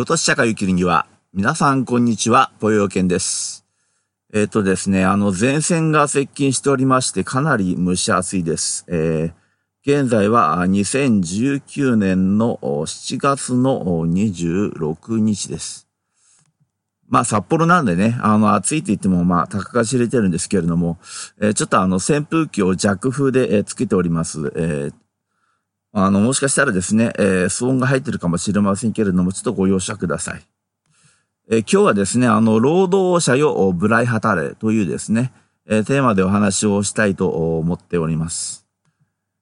[0.00, 3.66] 京都市社会を生きるには、皆さんこんにちは、ぽよよけんです。
[4.32, 8.86] えっ、ー、とですね、あの前線が接近しておりまして、かなり蒸し暑いです。
[8.88, 15.86] えー、現在は2019年の7月の26日です。
[17.06, 20.96] まあ札幌なんでね、あの暑いって言ってもまあたかが知れてるんですけれども、
[21.42, 24.50] えー、ちょっとあの扇風機を弱風で、えつけております。
[24.56, 24.94] えー、
[25.92, 30.42] あの、もしかしたらですね、えー、騒音が入ってるかもしれませんけれども、ちょっとご容赦ください。
[31.50, 35.32] えー、今日はですね、あの、労働者よ、ブライハタレというですね、
[35.66, 38.66] えー、テーマでお話をしたいと思っております。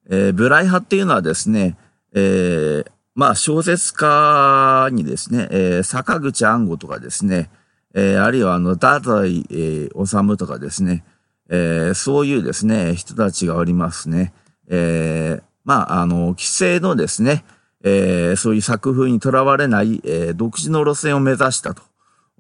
[0.08, 1.76] えー、ブライハっていうのはですね、
[2.14, 7.50] えー、まあ、小説家にですね、えー、坂口安吾とかですね、
[7.94, 11.04] えー、あるいはあの、ダダイ、えー、治とかですね、
[11.50, 14.32] えー、そういうですね、人たちがおりますね。
[14.68, 17.44] えー、まあ、あの、規制のですね、
[17.84, 21.74] えー、そういう作風にとらわれない、えー、独自の路線を目指した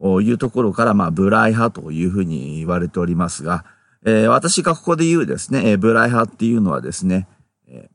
[0.00, 3.66] というところから、まあ、ブライ派というふうに言われておりますが、
[4.06, 7.28] えー、私がここで言うですね、えー、ブライ派っていうのはですね、
[7.66, 7.90] え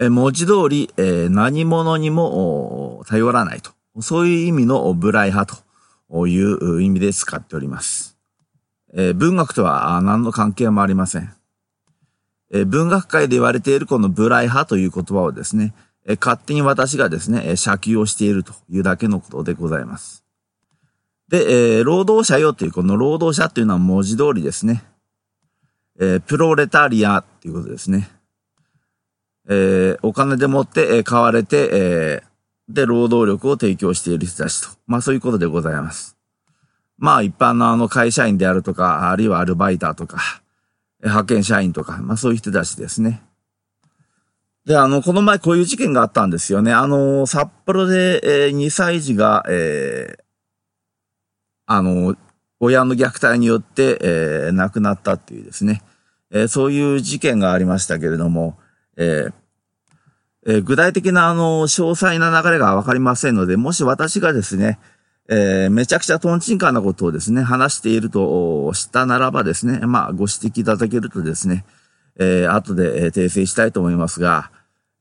[0.00, 3.70] ー、文字通り、えー、何者にも頼らないと。
[4.02, 5.64] そういう意味のブライ派
[6.10, 8.18] という意味で使っております。
[8.92, 11.37] えー、文学とは何の関係もありません。
[12.50, 15.74] え文学界で言われているこのブライ派という言葉をですね、
[16.06, 20.24] え勝手に私がですね、借給をしているというだけのことでございます。
[21.28, 24.82] で、えー、労働者よというこの労働者というのは文字通りですね、
[26.00, 28.08] えー、プロレタリアということですね。
[29.50, 32.22] えー、お金でもって、え買われて、え
[32.68, 34.68] で、労働力を提供している人たちと。
[34.86, 36.16] まあそういうことでございます。
[36.98, 40.42] まあ一般のあの会社員であるとか、あるいはアルバイターとか、
[41.02, 43.22] 派遣社員とか、まあそういう人たちですね。
[44.68, 46.72] で、あの、この前こういう事件があったんですよね。
[46.72, 50.22] あの、札幌で、えー、2歳児が、えー、
[51.66, 52.16] あの、
[52.60, 55.82] 親の虐待によって、えー、亡くなったっていうですね、
[56.30, 58.58] えー、そういう事件がありましたけれども、
[58.96, 59.32] えー
[60.46, 64.78] えー、具体的なあの、詳細な流れがわかりませんので、もし私がですね、
[65.30, 71.66] えー、めちゃくちゃトンチンカンなことをですね、話しているとしたならばですね、まあ、ご指摘いただけるとですね、
[72.18, 74.50] えー、後で訂正したいと思いますが、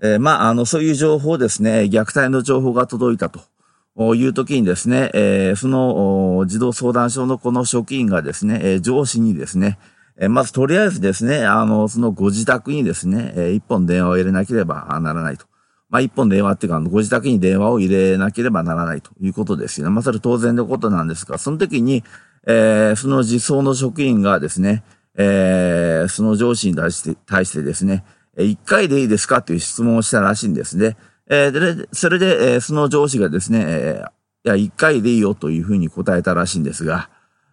[0.01, 9.79] えー、まあ、あの、そういう情報ですね、虐待の情報が届いたという時にですね、えー、その児童相談所のこの職員がですね、え、上司にですね、
[10.19, 15.45] えまずとりあえずですね、あの、そのご自宅にですね、え一本電話を入れなければならないと。
[15.89, 19.93] まあ、一本電話っていうか、ご自宅に電話を入れなければならないということですよね。
[19.93, 22.03] まあ、それ当然のことなんですが、その時に、
[22.45, 24.83] えー、その実装の職員がですね、
[25.15, 28.03] えー、その上司に対して、対してですね、
[28.37, 30.97] 一回でいいですかという質問をしたらしいんですね。
[31.29, 37.09] えー、で、それで、えー、その上司がですね、えー、いや、一回でいいよというふうに答えたらしいんですが、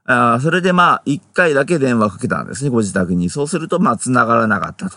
[0.07, 3.31] あそれでまあ、一回だけ電話かけたんですね、ご自宅に。
[3.31, 4.97] そうすると、まあ、繋がらなかったと。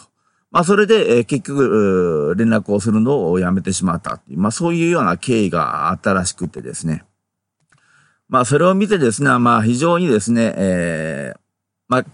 [0.50, 7.04] まあ、それで、え、結局、連絡をするのをやめてしまったっていう、まあ、そういうような経緯があったらしくてですね。
[8.30, 11.40] まあ、それを見てですね、まあ、非常にですね、えー、
[11.88, 12.06] まあ、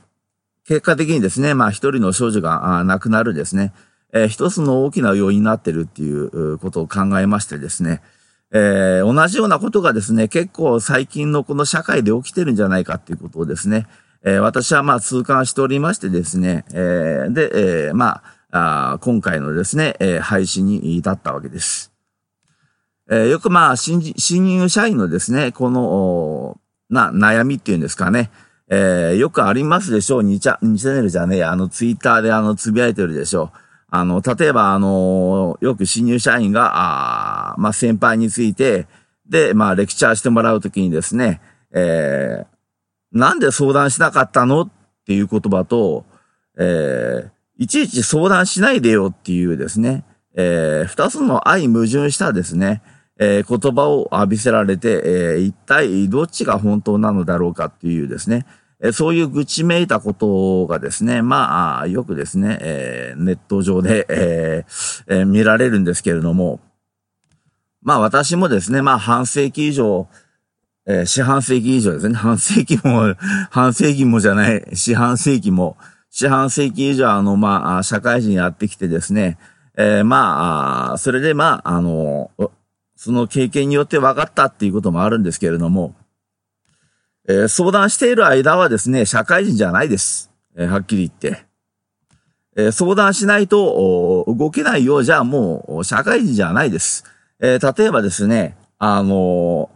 [0.66, 3.74] 結果的にですね、まあ、一人の少女が亡くなるですね、
[4.14, 8.02] えー、一つの大きな要因になってるっていうことを考えましてですね、
[8.52, 13.88] えー、同じようなことがですね、結構最近のこの社会で起きてるんじゃないかっていうことをですね、
[14.26, 21.92] え、私はまあ痛感しておりましてですね、え、で、え、まあ、今回のですね、えー、配信に至ったわけです。
[23.10, 26.58] え、よくまあ新、入社員のですね、この、
[26.90, 28.30] な、悩みっていうんですかね、
[28.70, 30.22] えー、よくありますでしょう。
[30.22, 33.58] 2チャ、2チャンネルじゃねえあの、ツイッターであの、つぶやいてるでしょう。
[33.90, 38.88] あの、例えばあの、よく新入社員が、あまあ、先輩について、
[39.28, 41.42] で、まあ、レクチャーしてもらうときにですね、
[41.72, 42.53] えー、
[43.14, 44.64] なんで相談しなかったの？
[44.64, 44.70] っ
[45.06, 46.06] ていう言葉と、
[46.58, 50.04] えー、いちいち相談しないでよっていうですね、
[50.36, 52.82] えー、二つの相矛盾したですね、
[53.20, 58.46] えー、言葉を浴びせられて、えー、一体どっちが本当なのだろうかっていうですね、
[58.82, 64.66] え、そういう愚痴めいたことがですね、まあ、よくですね、え、ネット上で、え
[65.08, 66.60] え、見られるんですけれども、
[67.82, 70.08] まあ私もですね、まあ半世紀以上、
[70.86, 72.16] えー、四半世紀以上ですね。
[72.16, 73.16] 半世紀も、
[73.50, 75.78] 半世紀もじゃない、四半世紀も、
[76.10, 79.38] 四半世紀以上、あの、まあ、社会人やってきてですね、
[79.78, 82.32] えー、まあ、それで、まあ、あの、
[82.96, 85.96] その経験によって分かったっていうこともあるんですけれども、
[87.28, 90.32] えー、相談している間はですね、社会人じゃないです。
[90.56, 91.46] えー、はっきり言って。
[92.56, 97.06] えー、相談しないと動けないようじゃもう社会人じゃないです。
[97.40, 99.72] え例えばですね、あの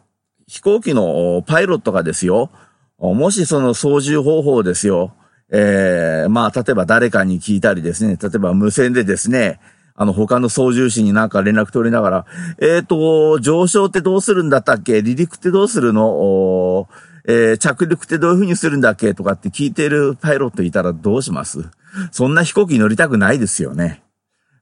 [0.48, 2.50] 飛行機のパイロットがですよ、
[2.98, 5.14] もしその操縦方法ですよ、
[5.50, 9.60] えー、まあ、例えば誰かに聞いたりですね、例えば無線でですね、
[10.00, 12.26] あの、他の操縦士になんか連絡取りながら、
[12.60, 15.02] えっ、ー、と、上昇ってどうするんだったっけ？
[15.02, 16.88] 離陸ってどうするの？
[17.28, 19.16] えー、着陸ってどういう風にするんだっけ？
[19.16, 21.66] とかって聞いてるパイロットいたらどうします？
[22.12, 24.04] そんな飛行機乗りたくないですよね。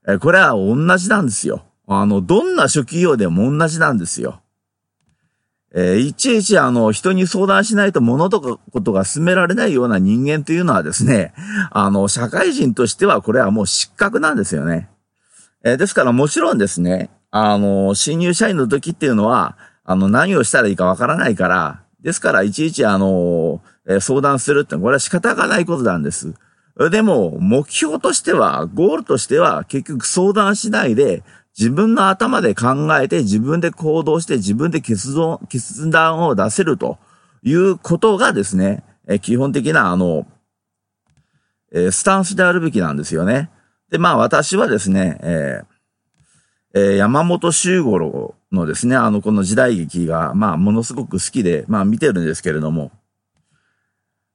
[0.08, 1.66] えー、これは同じなんですよ。
[1.86, 4.40] あの、どんな職業でも同じなんですよ。
[5.74, 11.34] えー、いちいちあの、人に相談しないと物とかことが進められないような人間というのはですね、
[11.70, 14.88] あの、社会人としてはこれはもう失格なんですよね。
[15.64, 26.34] えー、ですからもちろんですね、あの、新入社員の時っていうのは、あの、何をしたらいいかわからないから、ですからいちいちあの、え、相談するってこれは仕方がないことなんです。
[26.90, 31.22] でも、目標としては、ゴールとしては、結局相談しないで、
[31.58, 36.98] 自分の頭で考えて、自分で行動して、自分で決断、決断を出せると
[37.42, 40.26] いうことがですね、え基本的な、あの、
[41.72, 43.50] えスタンスであるべきなんですよね。
[43.90, 45.76] で、まあ私はですね、えー、
[46.74, 52.92] えー、山本周五郎のですね、あの、この時代劇が、まあ、ものすごく好きで、まあ、見てるんですけれども、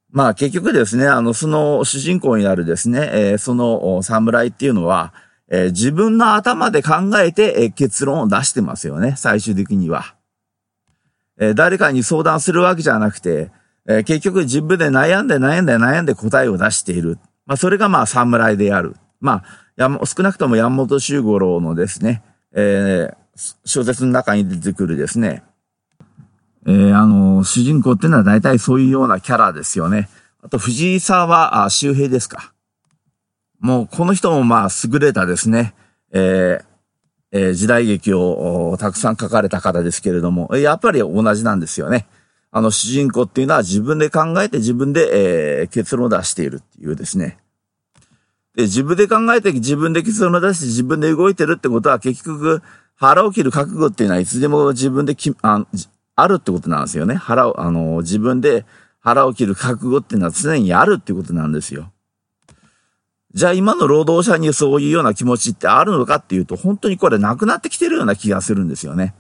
[0.09, 5.13] まあ、結局ですね、あの、その主人公になるですね、えー、その侍っていうのは、
[5.53, 10.15] えー、自分の頭で考えて、えー、結論を出してますよね、最終的には。
[11.37, 13.51] えー、誰かに相談するわけじゃなくて、
[13.87, 17.17] え結局自分で悩んで悩んで悩んで答えを出している。
[17.45, 18.95] まあ、それがまあ侍である。
[19.19, 19.43] ま
[19.77, 22.21] あ、少なくとも山本周五郎のですね、
[22.53, 23.09] え
[23.65, 25.43] 小説の中に出てくるですね、
[26.67, 30.09] えー、あの、主人公っていうのは大体そういうようなキャラですよね。
[30.43, 32.53] あと、藤沢周平ですか。
[33.61, 35.73] もうこの人もまあ優れたですね、
[36.11, 36.65] えー
[37.31, 42.07] えー、時代劇をたくさん書かれた方ですけれども、やっぱり同じなんですよね。
[42.49, 47.37] あの主人公っていうのは自分で考えて自分で、えー、結論を出しているっていうですね。
[48.55, 52.61] で、自分で考えて自分で結論を出して自分で動いてるってことは結局
[52.95, 55.65] 腹を切る覚悟っていうのはいつでも自分できあ
[56.15, 57.15] あるってことなんですよね。
[57.15, 58.65] 腹を、あの、自分で
[58.99, 61.91] 腹を切る覚悟っていうのは常にあるってことなんですよ。
[63.33, 69.15] じゃあ今の労働者にそういうような気持ちってあるのかっていうと、本当にこれなくなってきてるような気がするんですよね。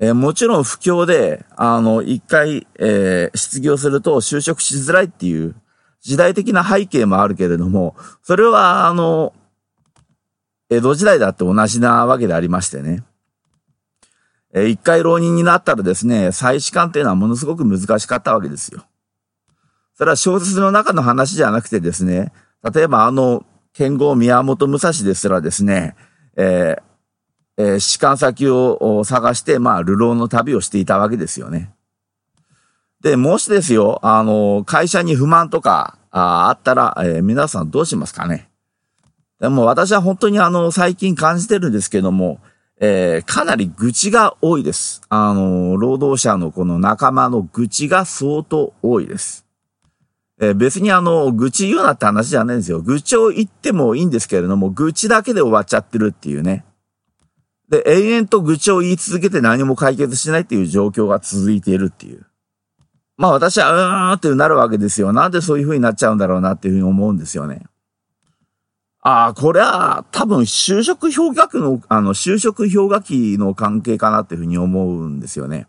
[0.00, 5.56] えー、もちろん不況で、あの、一回、えー、失業すると就職しづらいっていう
[6.02, 9.32] 時代的な背景もあるけれども、それは、あの、
[10.70, 13.02] 江戸時代だって同じなわけでありましてね。
[14.52, 18.84] えー、一回浪人になったらですね、再試験っていうのはものすごく難しかったわけですよ。
[19.94, 22.32] それは小説の中の話じゃなくてですね、
[22.62, 25.94] 例えばあの、剣豪宮本武蔵ですらですね、
[26.36, 26.82] えー、
[27.58, 31.72] えー、士官先を探して、まあ、流浪の旅をしていたわけですよね。
[33.00, 38.48] で、もしですよ、あの、会社に不満とかああったら、えー、皆さんどうしますかね
[39.40, 42.40] でも私は本当にあの、最近感じてるんですけども、
[42.80, 45.02] えー、かなり愚痴が多いです。
[45.08, 49.47] あの、労働者のこの仲間の愚痴が相当多いです。
[50.40, 52.80] えー、別にあの、愚痴言うなって話じゃないんですよ。
[52.80, 56.64] 愚痴を言ってもいいんですけれども、愚痴だけで終わっちゃってるっていうね。
[57.68, 62.24] で、延々と愚痴を言い続けて何も解決しないっていう状況が続いているっていう。
[63.16, 65.12] まあ私は、うーんってなるわけですよ。
[65.12, 67.66] なんでそういう風になっちゃうんだろうなっていう風に思うんですよね。
[69.00, 75.66] ああ、これは多分就職氷河期の、あの、就職氷河期の関係かなっていう風に思うんですよね。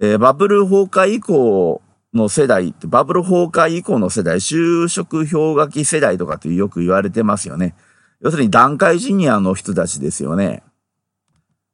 [0.00, 1.82] えー、バブル崩壊以降
[2.14, 7.74] の世代って、バブル崩壊以降の世代、就職氷河期世代とかってよく言われてますよね。
[8.20, 10.62] 要するに段階ジュニアの人たちですよね。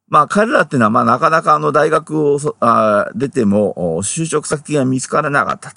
[0.09, 5.73] まあ彼らっていうのはまあなかなかあの大学をあ出ても就職先が見つからなかった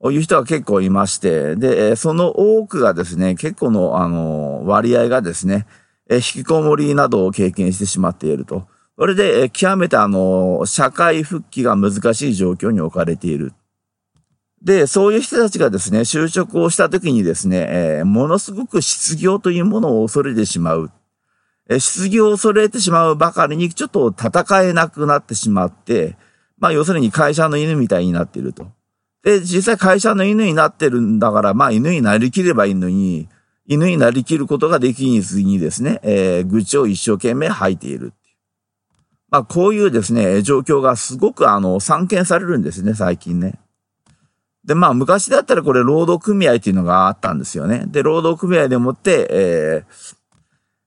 [0.00, 5.66] という人が結構いまして、で、その多くがですね、結構のあの割合がですね、
[6.10, 8.66] 引きこもりなどを経験してしまっていると。
[8.98, 13.52] それで、極めてあの、社会復帰が難しい状況に置かれている。
[14.66, 20.90] で、そういう人たちがですね、就職をした時にですね、えー、ものすごく失業というものを恐れてしまう。
[21.70, 26.16] えー、失業を恐れてしまうばかりに、ちょっと戦えなくなってしまって、
[26.58, 28.66] まあ、要するに会社の犬みたいになっていると。
[29.22, 33.28] で、実際会社の犬になってるんだから、まあ、犬になりきればいいのに、
[33.66, 38.14] 犬になりきることができずにですね、えー、愚痴を一生懸命吐いている。
[39.30, 43.60] まあ、こういうですね、状況がすごくあの、散見されるんですね、最近ね。
[44.66, 47.84] で、まあ、昔だったらこれ、労働組合っていうのがあったんですよね。
[47.86, 49.84] で、労働組合でもって、え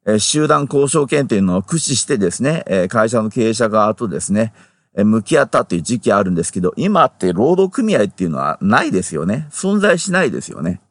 [0.06, 4.54] ー、えー、集団交渉権っていうのを駆使してですね、えー、会社の経営者側とですね
[4.96, 9.48] え、向き合ったっていう時期あるんですけど、今って労働組合っていうのはないですよね。
[9.52, 10.82] 存在しないですよね。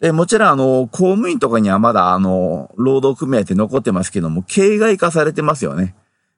[0.00, 5.94] で、もちろんあの、公務員とかにはまだあの、労働組合って残ってますけども、形骸化されてますよね。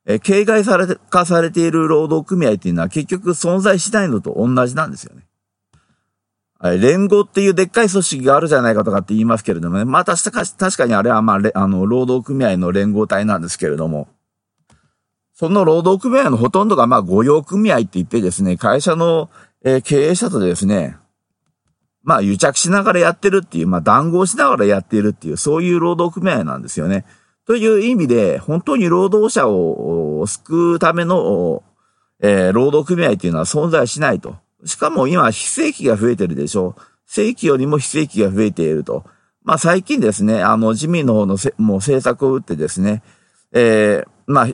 [0.07, 5.28] え、形骸され、化されている労働組合っていうのは結局存在しないのと同じなんですよね。
[6.61, 9.85] 連合っていうでっかい組織があるじゃないかとかって言いますけれどもね。
[9.85, 14.09] まあ確か確かにあれはまあ、あの、労働組合の連合体なんですけれども。
[15.35, 19.31] その労働組合のほとんどがまあ御用組合って言ってですね、会社の、
[19.65, 20.97] えー、経営者とですね、
[22.03, 27.05] まあ癒着しながらやってるっていう、まあ談合しながらやっているっていう、そういう労働組合なんですよね。
[27.47, 31.63] という意味で、本当に労働者を救うための、
[32.21, 34.39] えー、労働組合っていうのは存在しないと。
[34.65, 36.83] しかも今、非正規が増えてるでしょう。
[37.07, 39.05] 正規よりも非正規が増えていると。
[39.43, 43.03] まあ最近ですね、あの、自民の方のもう政策を打ってですね、
[43.53, 44.49] えー、まあ、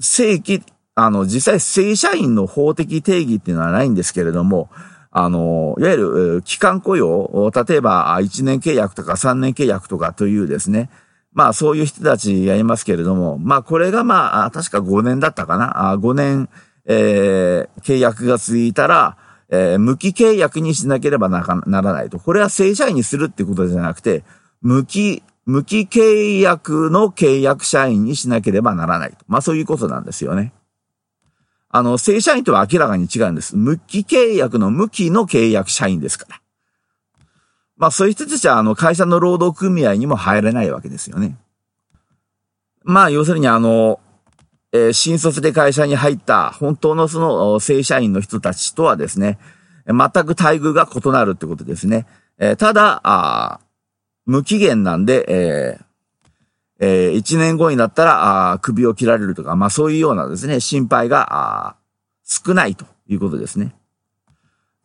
[0.00, 0.62] 正規、
[0.94, 4.70] あの、実際正社員の法的定義っていうのはないんですけれども、
[5.10, 10.90] あの、いわゆる、期間雇用、例えば1年契約とか3年契約とかというですね、
[11.32, 15.94] まあそういう人たちがいますけれども、まあこれがまあ、確か5年だったかな。
[15.96, 16.48] 5年、
[16.86, 19.16] えー、契約が続いたら、
[19.50, 22.18] えー、無期契約にしなければならないと。
[22.18, 24.24] これは正社員にするってことじゃなくて、
[24.60, 29.16] 無期、無期契約の契約社員にしなければならないと。
[29.26, 30.52] まあそういうことなんですよね。
[31.70, 33.56] あの、正社員とは明らかに違うんです。
[33.56, 36.40] 無期契約の無期の契約社員ですから。
[37.78, 41.36] まあそういう人たちはあの会社の労働組合にも入れないわけですよね。
[42.82, 44.00] まあ要するにあの、
[44.72, 49.38] えー、新卒で会社に入った本当のその正社員の人たちとはですね、
[49.86, 52.06] 全く待遇が異なるってことですね。
[52.38, 53.60] えー、ただ、
[54.26, 55.84] 無期限なんで、えー
[56.80, 61.76] えー、1年後になったら、あ首を切られるとか、まあそういうようなですね、心配が、
[62.24, 63.74] 少ないということですね。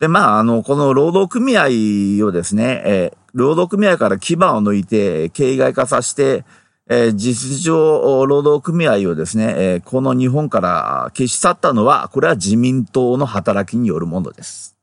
[0.00, 6.44] で、まあ、あの、この労働組合をですね、えー、労働組合から牙を抜いて、形骸化させて、
[6.88, 14.76] えー、実情労働組合をですね、えー、この日本から消し去ったのは、これは自民党の働きによるものです。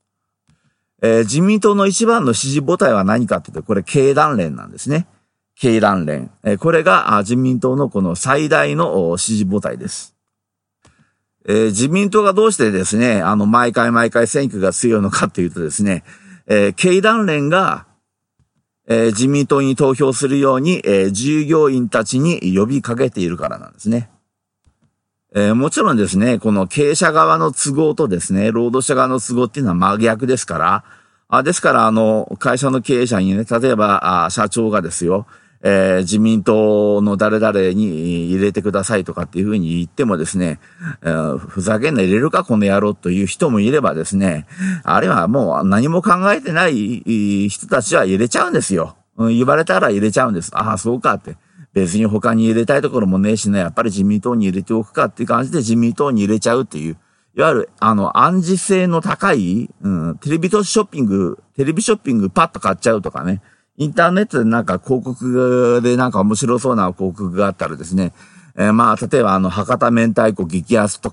[1.04, 5.08] えー、自民党の一番の支持母体は何かっていうと、これ経団連なんですね。
[5.56, 6.32] 経団連。
[6.44, 10.16] えー、これが自民党のこの最大の支持母体です。
[11.48, 16.04] えー、自民党がどうしてですね、あの、毎回毎回選挙が強いのかっていうとですね、
[16.48, 17.86] えー、経団連が
[18.88, 24.10] えー、自民党に投票するように、えー、従業員たちに呼びかけているからなんですね。
[25.34, 30.84] えー、もちろんですね、この経営者側の都合とですね、労働者側の都合っていうのは真逆ですから、
[31.30, 35.28] あですから、あの、会社の経営者にね、例えば、あ社長がですよ、
[35.64, 40.60] えー、自民党の誰々に入れてくださいとかっていうふうに言ってもですね、
[41.04, 44.48] えー、ふざけんな入れるかこの野郎という人もいればですね、
[44.84, 48.96] あるいはもう何も考えてない人たちは入れちゃうんですよ。
[49.18, 50.52] 言われたら入れちゃうんです。
[50.54, 51.38] ああ、そうかって。
[51.74, 56.98] 別に他に入れたいところもねえしね、やっぱり自民党に入れておくかっていう感じで自民党に入れちゃうっていう、
[57.38, 63.42] いわゆる、あの、暗示性の高い、うん、テレビショッピング、テレビショッピングパッと買っちゃうとかね、
[63.78, 68.14] インターネットでなんか広告でなんか面白そうな広告があったらですね、
[68.56, 71.12] えー、まあ、例えばあの、博多明太子激安と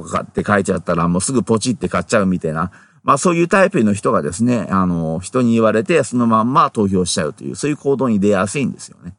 [0.00, 2.70] かって書いちゃったらもうすぐポチって買っちゃうみたいな、
[3.02, 9.14] まあそういうタイプの人がですね、あの、人に言われてそのまんま投票しちゃうという、そういう行動に出やすいんですよね。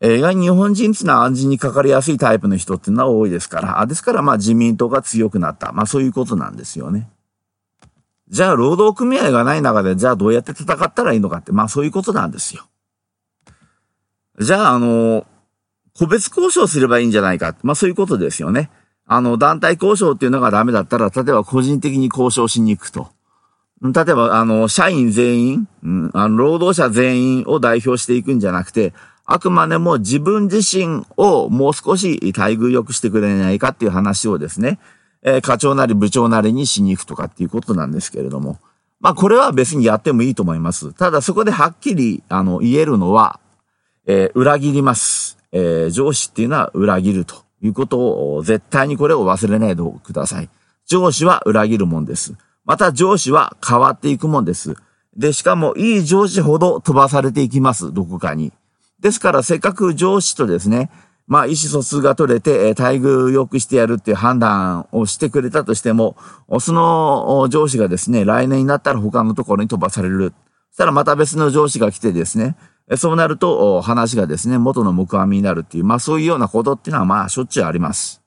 [0.00, 5.72] えー、意外に日本人っていうのは暗示にかかりやすいタイプの人っていうのは多いですから、あですからまあ自民党が強くなった。
[5.72, 7.08] まあそういうことなんですよね。
[8.30, 12.66] じゃあ、労働組合がない中で、じゃあどうやって戦ったらいいのかって、まあそういうことなんですよ。
[14.40, 15.26] じゃあ、あの、
[15.96, 17.56] 個別交渉すればいいんじゃないか。
[17.62, 18.70] まあそういうことですよね。
[19.06, 23.08] あの、団体交渉っていうのがダメだったら、例えば個人的に交渉しに行くと。
[23.80, 28.92] 例えば、あの、社員全員、うん、あの、労働者全員を代表していくんじゃなくて、
[29.24, 34.78] あくまでも自分自身をもう少し待遇良くしてくれないかっていう話をですね、
[35.22, 38.58] えー、課長なり部長なりにしに行くとかっていうことなんですけれども。
[39.00, 40.92] まあこれは別にやってもいいと思います。
[40.92, 43.40] ただそこではっきり、あの、言えるのは、
[44.06, 45.38] えー、裏切ります。
[45.52, 50.48] えー、上司っていうのは裏切るということを、絶対にこれを忘れないでください。
[50.86, 52.34] 上司は裏切るもんです。
[52.64, 54.76] また上司は変わっていくもんです。
[55.16, 57.92] で、しかもいい上司ほど飛ばされていきます。
[57.92, 58.52] どこかに。
[59.00, 60.90] ですからせっかく上司とですね、
[61.28, 66.16] まあ、意思疎通が取れて、待遇良くしてやるっていう判断をしてくれたとしても、
[66.58, 70.32] その上司がですね、来年になったら他のところに飛ばされる。
[70.70, 72.56] そしたらまた別の上司が来てですね、
[72.96, 78.22] そうなると話がですね、元の木阿弥になるっていう、まあそういうようなことっていうのはまあしょっちゅうあります。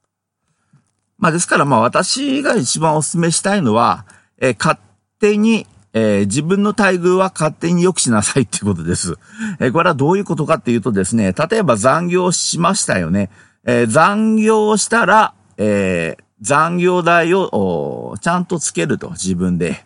[1.18, 4.06] まあですからまあ私が一番お勧めしたいのは、
[4.38, 4.80] え、勝
[5.20, 9.18] 手に、えー、自分の待遇は勝手に良くしなさいっていうことです。
[9.60, 13.30] えー、これはどういうことかっていうとですね、例えば残業しましたよね。
[13.66, 19.86] えー、残業したら、え、残業代をちゃんとつけると、自分で。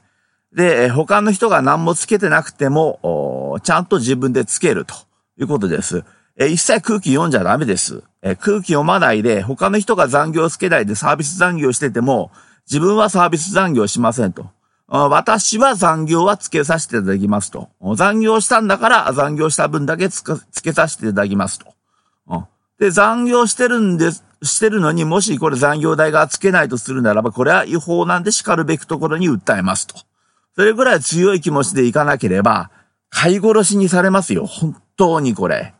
[0.55, 4.95] で、他の人が何もつけてなくても、ちゃんと自分でつけると
[5.37, 6.05] いうことです。
[6.37, 8.03] え一切空気読んじゃダメです。
[8.21, 12.31] え空気読まないで、他の人が残業つけないでサービス残業してても、
[12.67, 14.49] 自分はサービス残業しませんと。
[14.87, 17.69] 私は残業はつけさせていただきますと。
[17.95, 20.23] 残業したんだから残業した分だけつ
[20.61, 21.73] けさせていただきますと。
[22.79, 29.95] で、残業してるんです、してるのにもしこれ残業代がつけないとするならば、これは違法なんで叱るべきところに訴えますと。
[30.55, 32.69] それぐらい強い気持ちでいかなければ、
[33.09, 34.45] 飼い殺しにされますよ。
[34.45, 35.73] 本当にこれ。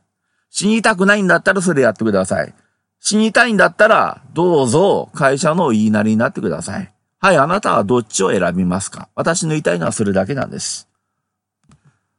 [0.50, 2.54] 死にたくないんだったらそれやってください。
[3.02, 6.95] 死にたいんだったら、どうぞ会社の言いなりになってください。
[7.26, 9.10] はい、あなたはどっちを選びますか？
[9.16, 10.88] 私の言いたいのはそれだけなんです。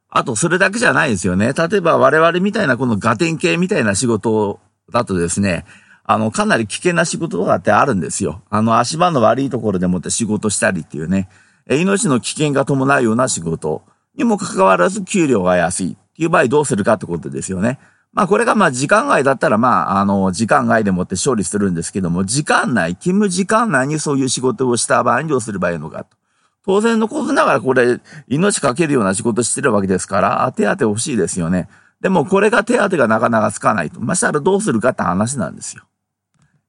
[0.09, 1.53] あと、それだけじゃないですよね。
[1.53, 4.59] 例えば我々みたいなこのガテン系みたいな仕事
[4.91, 5.63] だとですね、
[6.03, 8.41] あの、かなり危険な仕事とかってあるんですよ。
[8.49, 11.29] あの、足場の悪いところでもって仕事したりっていうね、
[11.69, 13.83] 命の危険が伴うような仕事
[14.17, 17.79] にもかかわらず給料が安いっていう場合どうするかってことですよね。
[18.17, 26.17] まあこれがまあ時間外だったらまああの時間外でもって勝利するんですけども、時間内、勤務時間内にそういう仕事をした場合にどうすればいいのかと。
[26.65, 31.69] 当然のことながらこれ命かけるような仕事してるわけですから、手当欲しいですよね。
[32.01, 34.01] でもこれが手当がなかなかつかないと。
[34.01, 35.83] ましたらどうするかって話なんですよ。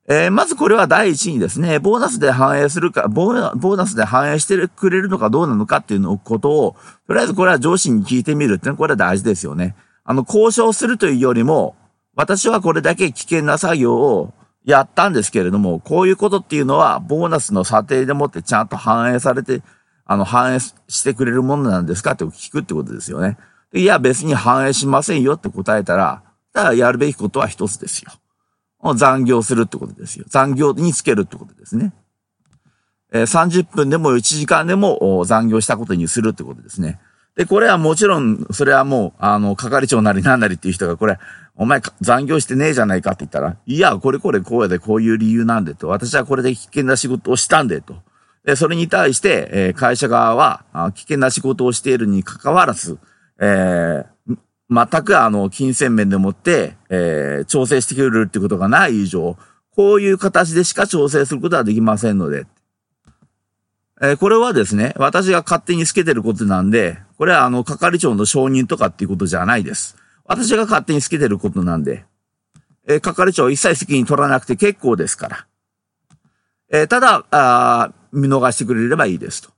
[0.06, 6.76] えー、まずこれは第一にですね、ボーナスで反映するか、ボーナスで反映してくれるのかどうなのかっていうのことを、
[7.06, 9.74] とりあえずこれは上司に聞いてみるっていうのはこれは大事ですよね。
[10.10, 11.76] あの、交渉するというよりも、
[12.16, 14.32] 私はこれだけ危険な作業を
[14.64, 19.62] やったんですけれども、こういうことっていうのは、ボーナスの査定でもってちゃんと反映されて、
[20.06, 22.12] あの、反映してくれるものなんですか？
[22.12, 23.36] って聞くってことですよね。
[23.74, 26.22] いや、別に反映しませんよって答えたら、
[26.54, 28.10] ただやるべきことは一つですよ。
[28.94, 30.24] 残業するってことですよ。
[30.26, 31.92] 残業につけるってことですね。
[33.12, 36.98] えー、30分でも1時間でも残業したことにするってことですね。
[37.38, 41.18] で、これはもちろん、それはもう、あの、係長なりなんなりっていう人が、これ、
[41.54, 47.94] お前残業してねえじゃないかって言ったら、いや、これこれこうやでこういう理由なんでと、私はこれで危険な仕事をしたんでと。
[48.44, 50.64] で、それに対して、えー、会社側は、
[50.96, 52.98] 危険な仕事をしているに関わらず、
[53.38, 54.36] えー、
[54.68, 59.36] 全くあの、金銭面でもって、えー、調整してくれるってことがない以上、
[59.76, 62.46] こういう形でしか調整することはできませんので、
[64.00, 69.96] えー、これはですね、私が勝手につけてることなんで、これはあの、係長の承認とかっていうことじゃないです。
[70.24, 72.04] 私が勝手につけてることなんで、
[72.86, 75.46] えー、係長一切責任取らなくて結構ですから。
[76.70, 79.50] えー、ただあ、見逃してくれればいいですと。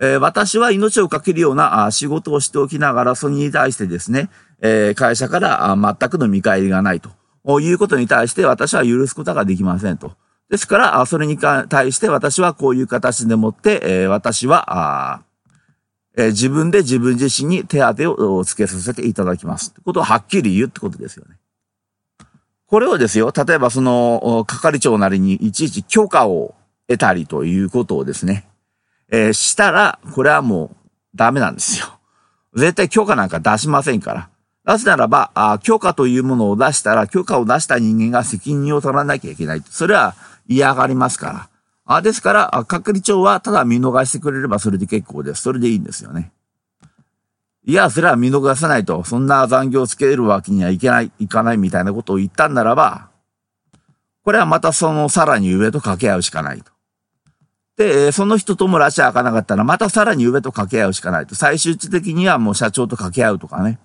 [0.00, 10.12] えー、私は命をかけるようなあ仕事をしておきながら、それに対してですね、えー、会社からあ全くの見返りがないということに対して私は許すことができませんと。
[10.54, 15.24] ですから、それに対して私はこういう形でもって、え私は、
[16.16, 19.70] え自分で自分自身に手当をつけさせていただきます。
[19.70, 21.38] ってことをはっきり言うってことですよね。
[22.66, 26.54] これをですよ、例えばその、係長なりにいちいち許可を
[26.86, 28.46] 得たりということをですね、
[29.10, 30.76] え、したら、これはもう
[31.16, 31.98] ダメなんですよ。
[32.54, 34.28] 絶対許可なんか出しませんから。
[34.62, 39.62] なぜならば、あ許可というものを出したら、許可を出した人間が責任を取らなきゃいけない。
[39.68, 40.14] それは
[40.48, 41.48] 嫌がりますから。
[41.86, 45.42] あですから、係長はただ見逃してくれればそれで結構です。
[45.42, 46.32] それでいいんですよね。
[47.66, 53.08] いや、それは見逃さないと、そんな残業をつけるわけにはいけない、いかないみたいなことを言ったんならば、
[54.22, 56.72] これはまたそのさらに上と掛け合うしかないと。
[57.76, 61.34] で、その人ともラチ開かなかったら、またさらに上と掛け合うしかないと。
[61.34, 63.78] 最終的にはもう社長と掛け合うとかね。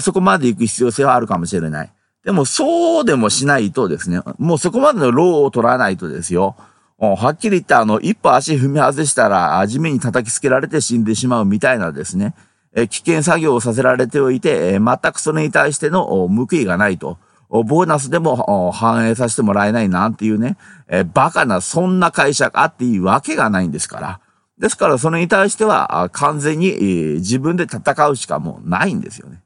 [0.00, 1.92] そこまで行く必要性はあるかもしれない。
[2.26, 6.56] でも、そうでもしないとですね、もうそこまでのローを取らないとですよ。
[6.98, 12.34] はっきり言ってあの、一歩足踏み外したら、地面に叩きつけられて死んでしまうみたいなですね、
[12.74, 17.18] え危険作業をさせられておいて、え全くそれに対しての報いがないと。
[17.48, 20.56] ボーナスでも反映させてもらえないなんていうね、
[20.88, 24.20] えバカな、そんな会社があっていいわけがないんですから。
[24.58, 26.72] ですから、それに対しては、完全に、
[27.18, 29.42] 自分で戦うしかもうないんですよね。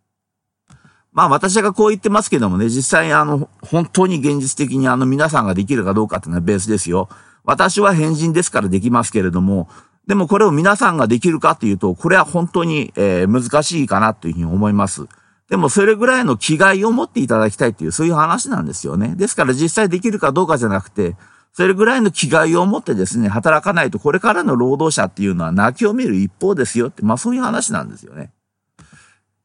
[1.12, 7.08] まあ私がこう言ってますけどもね、実際あの、本当に現実的にあの皆さんができるかどうかっていうのはベースですよ。
[7.44, 9.68] 私は変人ですからできますけれども、
[10.06, 15.06] でもこれを皆さんができるかっていうと、これは本当に、えー、難しいかなというふうに思います。
[15.48, 19.14] でもそれぐらいの気概を持っていただきたいっていう、そういう話なんですよね。
[19.16, 21.16] ですから実際できるかどうかじゃなくて、
[21.52, 28.30] それぐらいの気概を持ってですね、働かないとこれからの労働者っていうのは泣きを見る一方ですよって、まあそういう話なんですよね。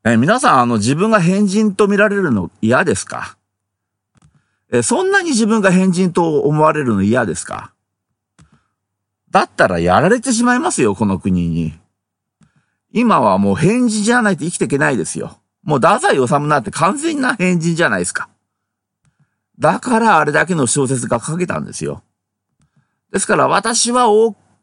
[0.07, 3.37] え皆さん、あの、自分が変人と見られるの嫌ですか？
[4.71, 7.73] えそんなに自分が変人と思われるの嫌ですか？
[9.31, 11.73] だったらやられてしまいますよ、この国に。
[12.91, 15.39] 今はもう変人じゃないと生きていけないですよ。
[15.63, 18.29] もう太宰治なんて完全な変人じゃないですか。
[19.57, 22.03] だからあれだけの小説が書けたんですよ。
[23.11, 24.05] ですから私は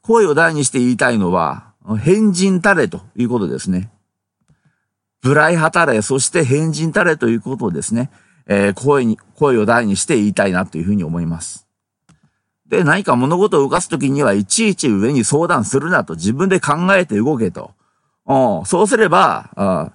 [0.03, 3.91] 声を大にして言いたいのは、変人たれということですね。
[5.23, 8.11] ブライハタレ、そして変人たれということをですね、
[8.47, 11.69] えー、声に、声を大にして言いたいなというふうに思います。
[12.69, 17.73] で、何か物事を動かすときには、いちいち上に相談するなと、自分で考えて動けと。
[18.27, 19.93] うん、そうすれば、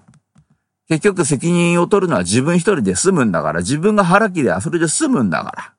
[0.88, 5.74] 結局責任を取るのは自分一人で済むんだから、自分が腹切りはそれで済むんだから。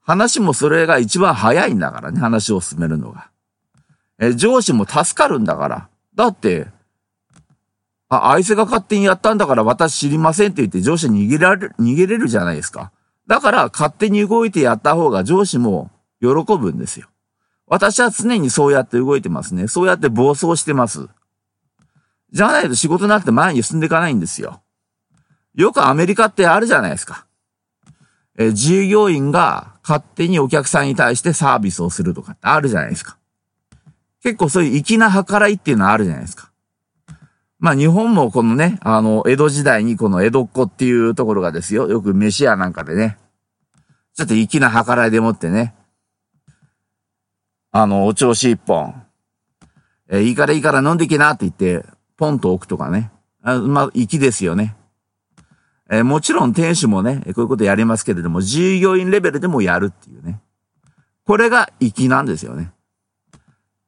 [0.00, 3.30] 話もそれが一番早いんだからね、話を進めるのが。
[4.20, 5.88] え、上司も助かるんだから。
[6.14, 6.68] だって、
[8.12, 12.92] あ、相手が勝手にやったんだから私知りませんって言って上司に逃げられる、逃げれるじゃないですか。
[13.26, 17.08] だから勝手に動いてやった方が上司も喜ぶんですよ。
[17.66, 19.66] 私は常にそうやって動いてますね。
[19.66, 21.08] そうやって暴走してます。
[22.32, 24.60] じゃないと仕事なって前に進んでいかないんですよ。
[25.54, 27.26] よくアメリカってあるじゃないですか。
[28.38, 33.16] え従業員が勝手にお客さんに対してサービスをするとかってあるじゃないですか。
[34.22, 36.51] 結構そういう粋な計らいっていうのはあるじゃないですか。
[37.62, 43.18] まあ日本もこのね、あの、江戸時代にこの江戸っ子っていうところがですよ、よく飯屋なんかでね、
[44.16, 45.72] ちょっと粋な計らいでもってね、
[47.70, 49.04] あの、お調子一本、
[50.10, 53.12] えいいからいいから飲んできなって言って、ポンと置くとかね。
[53.44, 54.74] あまあ、粋ですよね。
[55.88, 60.40] えもちろん店主もね、こういうことやりますけれども、従業員レベルでもやるっていうね。
[61.24, 62.72] これが粋なんですよね。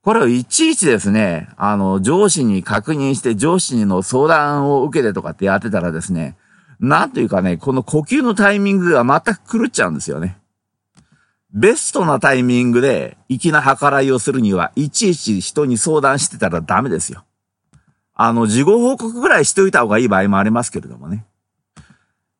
[0.04, 6.36] これをいちいちですね、あの、上司に確認して上司の相談を受けてとかってやってたらですね、
[6.78, 10.36] なんというかね、この呼吸のタイミングが全く狂っちゃうんですよね。
[11.54, 17.24] ベストなタイミングで粋な計らいをするには、いちいち人に相談してたらダメですよ。
[18.12, 21.24] あの、事後報告ぐらいしておいた方がいい場合もありますけれどもね。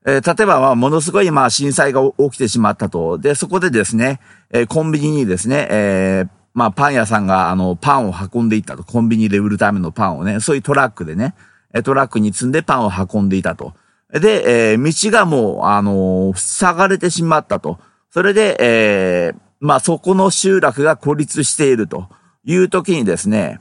[0.05, 3.16] えー、例えば、まあ、ものすごい、まあ、震災が起きてしまったと。
[3.16, 8.85] で、そこでですね、えー、コンビニにですね、えー、まあ、パン屋さんが、あの、パンを運んでいったと。
[8.85, 11.35] コンビニで売るためのパンをね、そういうトラックでね、
[11.83, 13.75] トラックに積んでパンを運んでいたと。
[14.12, 17.81] で、えー、道がもう、あのー、塞がれてしまったと。
[18.11, 22.09] それで、えー、まあ、そこの集落が孤立していると
[22.45, 23.61] いう時にですね、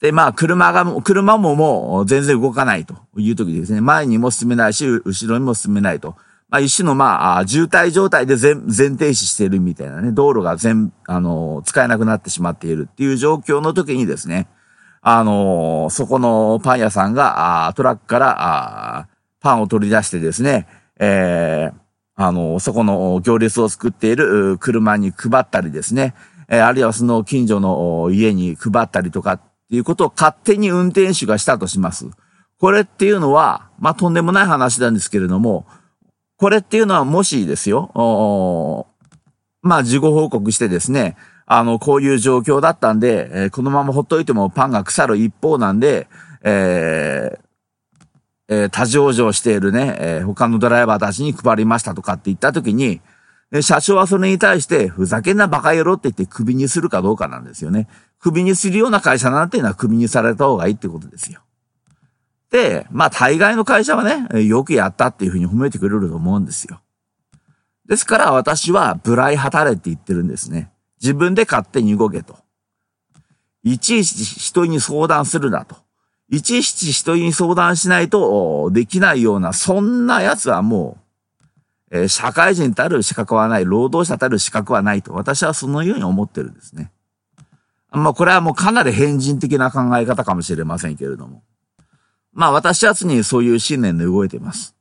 [0.00, 6.16] で、まあ、車が、車ももう全然動かないという時ですね、前にも進めないし、後ろにも進めないと。
[6.48, 14.46] まあ、一種の、まあ、渋滞状態で全、全停止しているみたいなね、道路が全、あの、使えなくなってしまっているっていう状況の時にですね、
[15.02, 18.36] あの、そこのパン屋さんが、あトラックから、
[18.98, 19.08] あ
[19.40, 20.66] パンを取り出してですね、
[20.98, 21.74] えー、
[22.16, 26.14] あの、そこの行列を作っている車に配ったりですね、
[26.48, 32.06] えー、あるいはその近所の家に配ったりとかっていうことを勝手に運転手がしたとします。
[32.58, 35.66] これっていうのは、まあ、とんでもない話なんですけれども、
[36.36, 38.86] これっていうのはもしですよ、
[39.62, 46.08] まあ、事後報告してですね、あの、こういう状況だったんで、えー、このままほっといてもパンが腐る一方なんで、
[46.42, 47.46] えー、
[48.48, 53.00] えー、多乗乗しているね、えー、他のドライバーたちに配りましたとかって言った時に、
[53.62, 57.86] 社長はそれに対して、ふざけんなバカ野郎って言って首にするかどうかなんですよね。
[58.18, 61.42] 首にするような会社なんていうのは首にされた方がいいってことですよ。
[62.50, 66.80] で、まあ大概の会社はね、よくやったっていうふうに褒めてくれると思うんですよ。
[67.86, 70.70] ですから私はブライハタレって言ってるんですね。
[71.00, 72.36] 自分で勝手に動けと。
[73.62, 75.76] いちいち人に相談するなと。
[76.28, 80.98] いちいち人に相談しないとできないような、そんな奴はも
[81.90, 86.90] う、えー、社会人たる資格はない、労働者たる資格はないと、私はそのように思ってるんですね。
[87.90, 91.42] まあこれはもうかなり変人的な考え方かもしれませんけれども。
[92.36, 94.76] まあ私は常にそういう信念で動いています。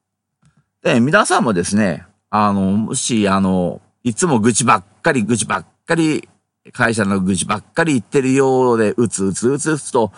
[0.83, 6.27] で、皆さんもですね、あの、もし、あの、いつも愚痴ばっかり、愚痴ばっかり、
[6.73, 10.11] 会社の愚痴ばっかり言ってるようで、うつうつうつうつと、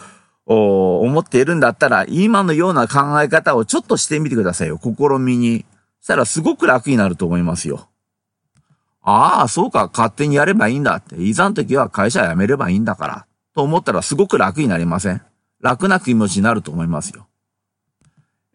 [0.47, 4.79] 思っているんだったら、今のような考え方をちょっとしてみてくださいよ。
[4.81, 5.63] 試みに。
[6.01, 7.87] したらすごく楽になると思いますよ。
[9.03, 11.17] ああ、そうか、勝手にやればいいんだって。
[11.17, 13.25] いざの時は会社辞めればいいんだから。
[13.53, 15.21] と思ったらすごく楽になりません
[15.59, 17.26] 楽な気持ちになると思いますよ。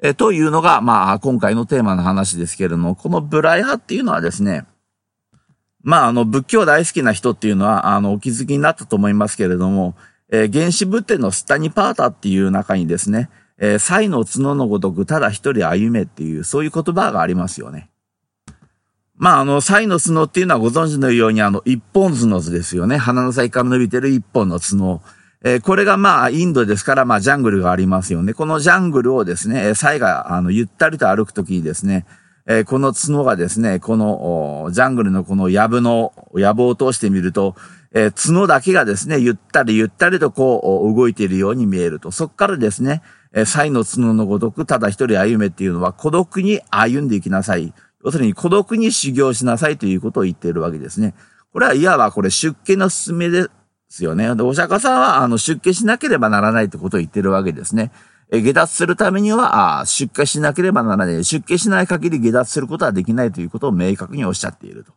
[0.05, 4.67] え、というのが、まあ、今回のテーマの話ですけれども、このブライ派っていうのはですね、
[5.83, 9.95] まあ、あの、仏教大好きな人っていうのは、あの、お気づきになったと思いますけれども、
[10.29, 17.89] えー、原始仏典のスタニパータっていう中にですね、えー、才の角のごとくただ一人歩めっていう、そういう言葉がありますよね。
[19.15, 22.97] まあ、あの、才の角っていうのはご存知のように、あの、一本角図ですよね。
[22.97, 25.01] 鼻の先から伸びてる一本の角。
[25.45, 28.33] え、これがまあ、インドですから、まあ、ジャングルがありますよね。
[28.33, 32.07] このジャングルをですね、サイが、あの、ゆったりと歩くときにですね、
[32.47, 37.57] え、この角がですね、この、ジャングルのこの藪の、藪を通してみると、
[37.93, 42.11] え、角だけがですね、ゆったりゆったりとこう、動いているように見えると。
[42.11, 43.03] そこからですね、
[43.33, 47.73] えー、サイの角のごとく、ただ一人歩めっていうのは、孤独に歩んでいきなさい。
[48.05, 51.15] 要するに孤独に修行しなさいということを言っているわけですね。
[51.53, 53.49] これはいわばこれ出家の勧めで
[53.93, 54.35] ですよね。
[54.35, 57.93] で、お釈迦さんは、あの、出家しなければならないってことを言ってるわけですね。
[58.31, 61.25] え、下脱するためには、あ出家しなければならない。
[61.25, 64.93] 出家しない限り下脱することはできないということを明確におっしゃっていると。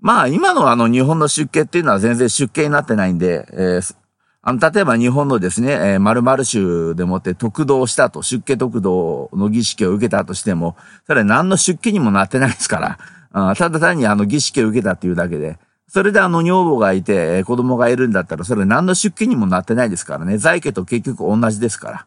[0.00, 3.96] まあ、今のあの、日本の出家っていうのは全然出家になってないんで、えー、
[4.42, 12.98] あの、例えば日本のですね、えー、〇〇州でもって特道したと、出家特道の儀式を受けたとしても、それは何の出家にもなってないですから、
[13.32, 20.36] あただ単にあの儀式を受けたっていうだけで、それであの女房がいて、子供がいるんだったら、それ何の出家にもなってないですからね。
[20.36, 22.06] 在家と結局同じですから。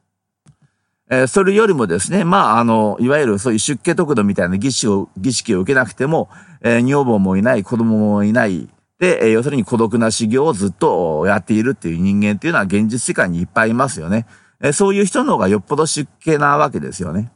[1.09, 6.29] えー、それよりもですね、まあ、あの、いわゆるそういう出家得度みたいな儀式を、儀式を受けなくても、
[6.61, 14.25] えー、女房もいない、子供もいない、で、えー、要するに孤独な修行をずっとやっているっていう人間っていうのは現実世界にいっぱいいますよね。
[14.61, 17.31] えー、そういう人の方がよっぽど出家なわけですよね。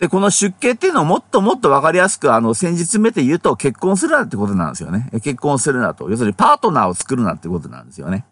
[0.00, 5.10] で、この出家っていうのをもっともっとわかりやすく、あの、先日目で言うと結婚するなってことなんですよね。
[5.22, 6.08] 結婚するなと。
[6.08, 8.24] 要するにパートナーを作るなってことなんですよね。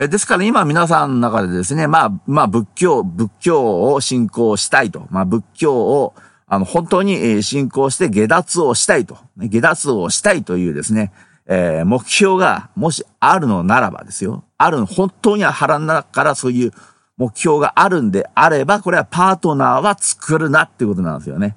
[0.00, 5.06] えですから今皆さんの中でですね、まあ、まあ仏教、仏教を信仰したいと。
[5.10, 6.14] まあ仏教を、
[6.48, 9.18] あの、本当に信仰して下脱をしたいと。
[9.36, 11.12] 下脱をしたいというですね、
[11.46, 14.44] えー、目標がもしあるのならばですよ。
[14.56, 16.72] ある、本当には腹の中からそういう
[17.18, 21.56] 目標があるんであれば、これはパートナーは作るなってことなんですよね。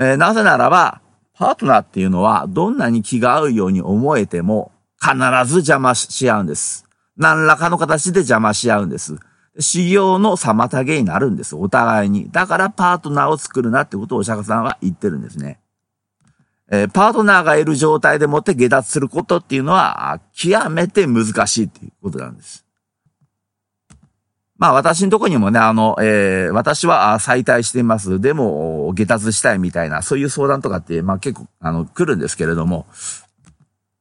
[0.00, 1.00] えー、なぜならば、
[1.34, 6.86] パートナーっていうのは、どんなに気が合うように思えても、必ず邪魔し合うんです。
[7.16, 9.18] 何らかの形で邪魔し合うんです。
[9.58, 11.56] 修行の妨げになるんです。
[11.56, 12.30] お互いに。
[12.30, 15.58] だからパートナーを作るなってことをお釈迦さんは言ってるんですね。
[16.70, 22.61] えー、パートナーがいる状態でもって下脱することっていうのは、極めて難しいっていうことなんです。
[24.62, 28.20] まあ私のとこにもね、あの、えー、私は再退しています。
[28.20, 32.86] でも、下達したいみたいな、そういう相談とかって、まあ結構、あの、来るんですけれども、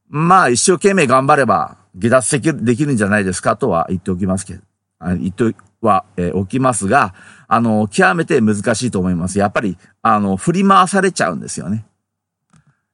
[0.08, 4.62] まあ一生懸命頑張れば、下脱できるんじゃないですかとは言っておきますけど、
[5.00, 7.16] 言っては、えー、おきますが、
[7.48, 9.40] あの、極めて難しいと思います。
[9.40, 11.88] やっぱり、あの、振り回されちゃうんですよね。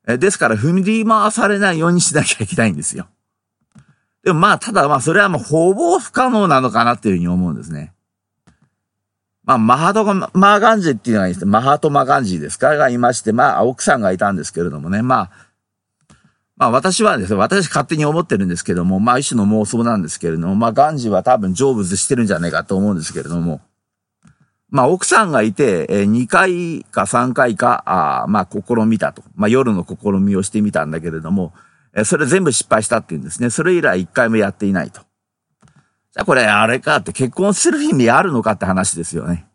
[0.07, 3.07] えですから、振り回されないようにしなきゃいけないんですよ。
[4.23, 7.93] でもまあ、ただまあ、それはもうほぼ不可能なのかなっていうふうに思うんですね。
[9.43, 15.47] まあ、マハトマーガンジーっていうのがいて、マハトマガンジーですかがいまして、まあ、奥さんがいたんですけれどもね、まあ、
[16.57, 23.61] まあ私はですね、私勝手に思ってるんですけども、まあ一種の妄想なんですけれども、まあガンジーは多分成仏してるんじゃないかと思うんですけれども、
[24.69, 29.23] まあ奥さんがいて、え2回か3回か、あまあ試みたと。
[29.35, 31.53] まあ夜の試みをしてみたんだけれども、
[32.05, 33.49] それ全部失敗したっていうんですね。
[33.49, 35.01] それ以来一回もやっていないと。
[35.01, 39.45] じゃあこれあれかって結婚する意味あるのかって話ですよね。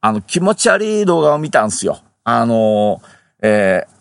[0.00, 2.00] あの気持ち悪い動画を見たんですよ。
[2.24, 3.00] あの
[3.42, 3.92] えー、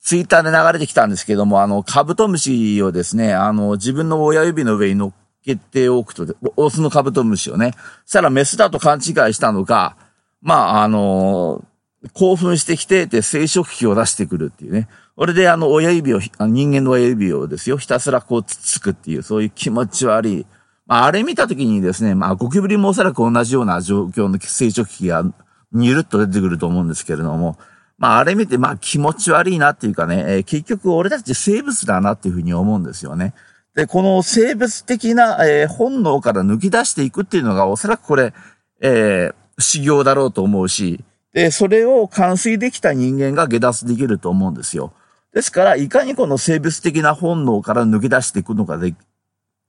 [0.00, 5.12] ツイッターで流れてきたんですけども、あの、カブトムシをですね、あの、自分の親指の上に乗っ
[5.44, 7.72] けておくと、オスのカブトムシをね、
[8.04, 9.02] したらメスだと勘違い
[9.34, 9.96] したのか、
[10.42, 11.64] まあ、あの
[12.12, 14.88] 興奮してきてて生殖器を出してくるっていうね。
[15.16, 20.46] これであの親指を、人間の親指をですよ、ひたすらこうつつくっていう、そういう気持ち悪い。
[20.86, 25.24] まあ、あれ見たときにですね、まあ、ゴキブリもおそらく同じような状況の成長期が
[25.72, 27.56] にるっと出てくると思うんですけれども、
[27.98, 33.32] まあ、あれ見て、まあ、気持ち悪いなっていうかね、えー、結局俺たち生物だなっていうふうに思うんですよね。
[33.74, 38.34] で、この生物的な、えー、本能から抜き出していくっていうのが、おそらくこれ、
[38.82, 41.02] えー、修行だろうと思うし、
[41.32, 44.92] で、それを完遂できた人間が下脱できると思うんですよ。
[45.36, 48.94] ですから、いかにこの生物的な本能から抜け出していくのかで、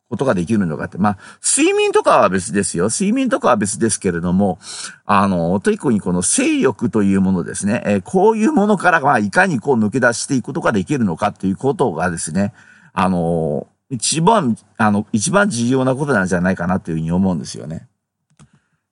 [0.08, 0.97] ことができるのかって。
[0.97, 2.86] まあ、睡眠とかは別ですよ。
[2.86, 4.60] 睡眠とかは別ですけれども、
[5.03, 7.84] あの、特にこの性欲というものですね。
[7.86, 12.53] えー、こういうものから、まあ、いかにこう抜け出していくことができるのかということがですね、
[12.93, 17.89] あの、一番、あの、一番重要なことなんじゃないかなというふうに思うんですよね。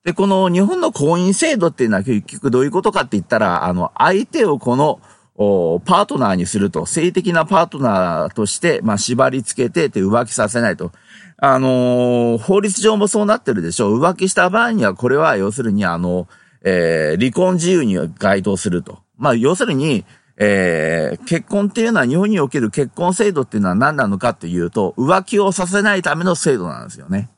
[0.04, 5.00] で、この日本の婚姻制度っていうのは結局どういうことかって言ったら、あの、相手をこの
[5.38, 10.92] パートナーにすると、性的なパートナーとして、まあ、縛り付けてて浮気させないと。
[11.38, 14.00] あのー、法律上もそうなってるでしょう。
[14.02, 16.30] 浮気した場合には、これは要するに、あの、
[16.64, 19.00] えー、離婚自由には該当すると。
[19.18, 20.06] まあ、要するに、
[20.38, 27.30] えー、結婚っていうのは日本における結婚制度っていうのは何なのかっていうと、浮気をさせないための制度なんですよね。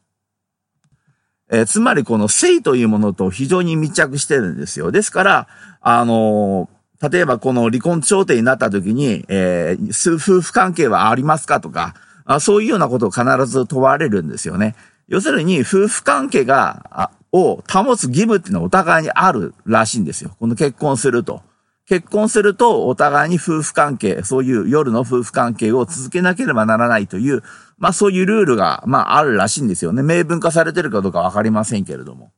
[1.50, 4.92] えー、つまりこの性というものと非常に密着してるんですよ。
[4.92, 5.48] ですから、
[5.82, 11.94] あのー、例えばこの離婚調停になった時に、えー、夫婦関係はありますかとか
[12.28, 14.76] あ、そういうようなことを必ず問われるんですよね。
[15.08, 20.36] 要するに、夫婦関係が、を保つ義務っていうのはお互いにあるらしいんですよ。
[20.40, 21.42] この結婚すると。
[21.86, 27.44] 結婚するとお互いに夫婦関係、そういう夜の夫婦関係を続けなければならないという、
[27.78, 30.04] まあそういうルールが、まああるらしいんですよね。
[30.04, 32.32] 明文化されてるかどうかわかりませんけれども。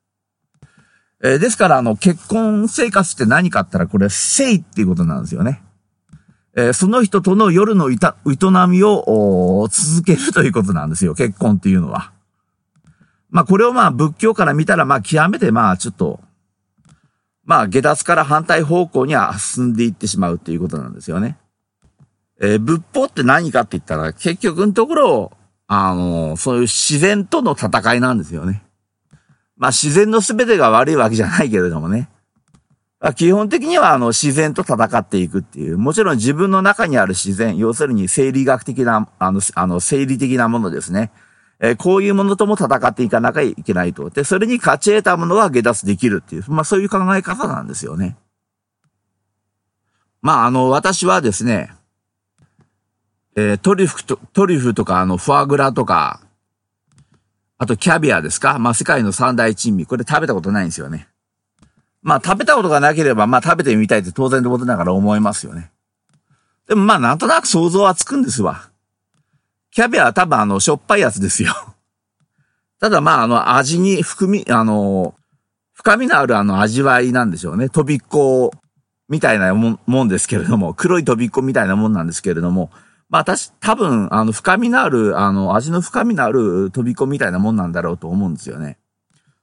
[1.23, 5.61] えー、ですから、あの、結婚生活って何かって言ったら、これ、性っていうことなんですよね。
[6.55, 7.97] えー、その人との夜の営
[8.67, 11.13] みを続けるということなんですよ。
[11.15, 12.11] 結婚っていうのは。
[13.29, 16.19] まあこれをまあ仏教から見たらまあ極めてまあちょっと
[17.49, 21.35] まあ、下脱から反対方向には進んでいってしまうっていうことなんですよね。
[22.39, 25.31] えー、仏法って何かって言ったら、結局のところ、
[25.65, 28.61] あのー、そういう自然との戦いなんですよね。
[29.59, 32.09] まあ、自然の全てが悪いわけじゃないけれどもね。
[33.01, 35.77] まあ、基本的には、あの、自然と戦っていくっていう。
[35.77, 41.11] もちろん自分の中にある自然、要するに生理学的な、あの、あの、生理的なものですね。
[41.59, 44.09] えー、こういうものとも戦っていかなきゃいけないと。
[44.09, 48.17] で、それに勝ち得たものは下脱できるっていう、まあそういう考え方なんですよね。
[50.21, 51.73] まああの、私はですね、
[53.35, 56.21] えー、トリュフと、トリュフとかあの、フォアグラとか、
[57.59, 58.57] あとキャビアですか？
[58.57, 59.85] まあ世界の三大珍味。
[59.85, 61.07] これ食べたことないんですよね。
[62.01, 65.69] まあ食べたことがなければ、まあ食べてみたいって当然のことながら思いますよね。
[66.67, 68.69] でもまあなんとなく想像はつくんですわ。
[69.71, 71.53] キャビアは多分あの、しょっぱいやつですよ。
[72.79, 75.13] ただまあ、あの、味に含み、あの、
[75.73, 77.69] 深みのあるあの味わいなんでしょうね。
[77.69, 78.51] 飛びっこ
[79.09, 82.71] みたいなもんですけれども、黒い飛びっこみたいなもんなんですけれども、
[83.09, 88.77] まあ私、多分、あの、深みのある、あの、味の深みのある飛びっこみたいなもんなんだろうと思うんですよね。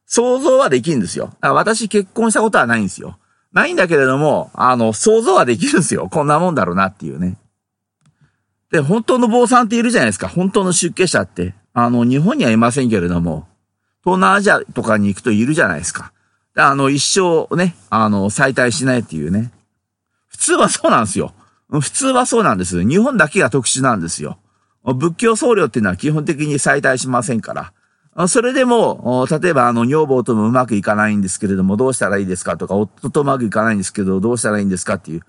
[0.06, 1.32] 想像はできるんですよ。
[1.40, 3.18] 私結婚したことはないんですよ。
[3.52, 6.08] ないんだけれども、あの、想像はできるんですよ。
[6.08, 7.38] こんなもんだろうなっていうね。
[8.70, 10.28] で、本当の坊さんっているじゃないですか。
[10.28, 11.54] 本当の出家者って。
[11.72, 13.48] あの、日本にはいませんけれども、
[14.04, 16.12] 東南アジアとかに行くといるじゃないですか。
[16.54, 19.50] であの、一生ね、あの、再退しないっていうね。
[20.28, 21.32] 普通はそうなんですよ。
[21.70, 22.86] 普通はそうなんです。
[22.86, 24.38] 日本だけが特殊なんですよ。
[24.84, 27.72] 仏教僧侶っていうのは基本的に再退しませんか
[28.16, 28.28] ら。
[28.28, 35.22] それでも、例えばあの、女房ともうまくいかないんですけれども、どうしたらいいですかとか、夫とうまくいかないんですけど、どうしたらいいんですかっていう。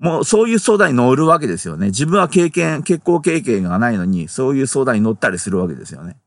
[0.00, 1.86] もうそういう相談に乗るわけですよね。
[1.86, 6.18] 自分は経験、結婚経験がないのに、そういう相談に乗ったりするわけですよね。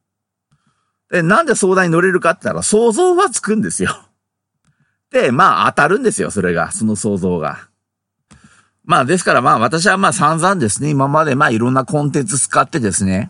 [1.12, 3.96] で、なんで相談に乗れるかって言ったら、想像はつくんですよ。
[5.12, 7.68] で、まあ当たるんですよ、それが、その想像が。
[8.88, 13.30] まあですからまあ私はまあ散々ですね、今までまあいろんなコンテンツ使ってですね、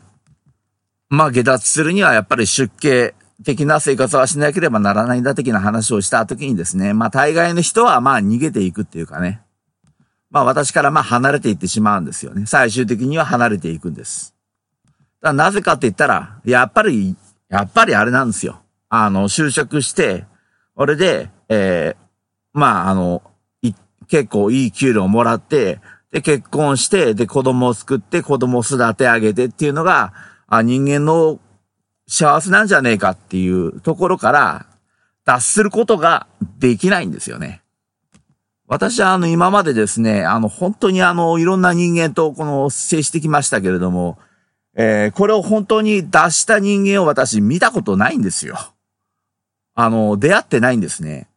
[1.09, 9.41] まあ下脱するにはやっぱり出家的な生活はしなければならないんだ的な話をした時にですね、まあ大概の人はまあ逃げていくっていうかね、
[10.29, 12.45] まあ私からまあ離れていってしまうんですよね。
[12.45, 14.35] 最終的には離れていくんです。
[15.23, 17.15] だなぜかって言ったら、やっぱり、
[17.49, 18.61] やっぱりあれなんですよ。
[18.89, 20.25] あの、就職して、
[20.75, 21.97] 俺で、えー、
[22.53, 23.23] まああの、
[24.07, 25.79] 結構いい給料をもらって、
[26.11, 30.13] で、結婚して、で、子供を作って、子供を育て上げてっていうのが、
[30.47, 31.39] あ人間の
[32.07, 34.65] 幸せなんじゃねえかっていうところから、
[35.25, 37.61] 脱することができないんですよね。
[38.65, 44.17] 私はあの今までですね、あの本当にあのいろんな人間とこの接してきましたけれども、
[44.75, 48.57] えー、これを本当に出した人間を私見たことないんですよ。
[49.73, 51.29] あの、出会ってないんですね。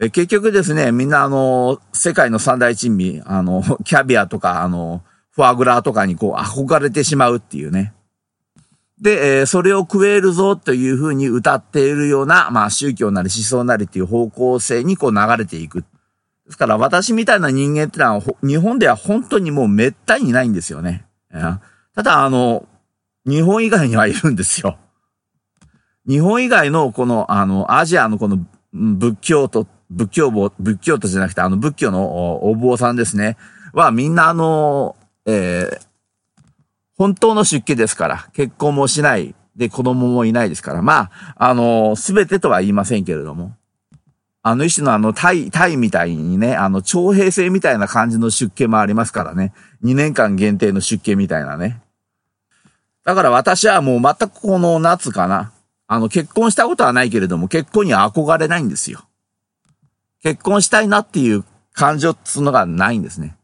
[0.00, 7.94] え結局ですね、みんなあの、世界の三大珍味、あの、 キャビアとか、あの、フォアグラとかにこう憧れてしまうっていうね。
[9.00, 15.82] で、え、それを食えるぞというふうに歌っているような、まあ宗教なり思想なりっていう方向性にこう流れていく。
[16.46, 21.04] ですから私みたいな人間ってのは、日本では本当にもう滅多にないんですよね。
[21.94, 22.66] ただ、あの、
[23.26, 24.78] 日本以外にはいるんですよ。
[26.08, 33.36] 日本以外のこの、あの、アジアのこの仏教徒、仏教坊、仏教徒じゃなくて、あの仏教のお坊さんですね。
[33.72, 35.80] はみんなあの、えー、
[36.96, 43.56] 本当の出家ですから、結婚もしない、で子供もいないですから、まあ、あの、すべてとは言いませんけれども。
[44.42, 49.52] あの一種のあの、タイ、タイみたいにね、あの、徴兵制みたいな感じの出家もありますからね。
[49.82, 51.82] 2年間限定の出家みたいなね。
[53.04, 55.52] だから私はもう全くこの夏かな。
[55.88, 59.07] あの、結婚したことはないけれども、結婚には憧れないんですよ。
[60.22, 63.36] 結婚したいなっていう感情っつうのがないんですね。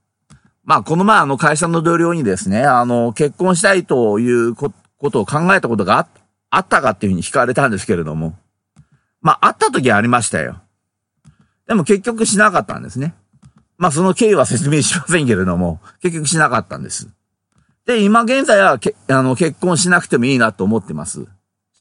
[0.64, 4.72] まあ、この前あの会社の同僚にですね、あの、結婚したいというこ
[5.10, 6.08] とを考えたことが
[6.50, 8.36] あったかっていうふうに聞かれたんですけれども。
[9.20, 10.60] まあ、あった時はありましたよ。
[11.66, 13.14] でも結局しなかったんですね。
[13.76, 17.08] まあその経緯は説明しませんけれども、結局しなかったんです。
[17.86, 21.26] で、今現在はけあの結婚しなくてもいいなと思ってます。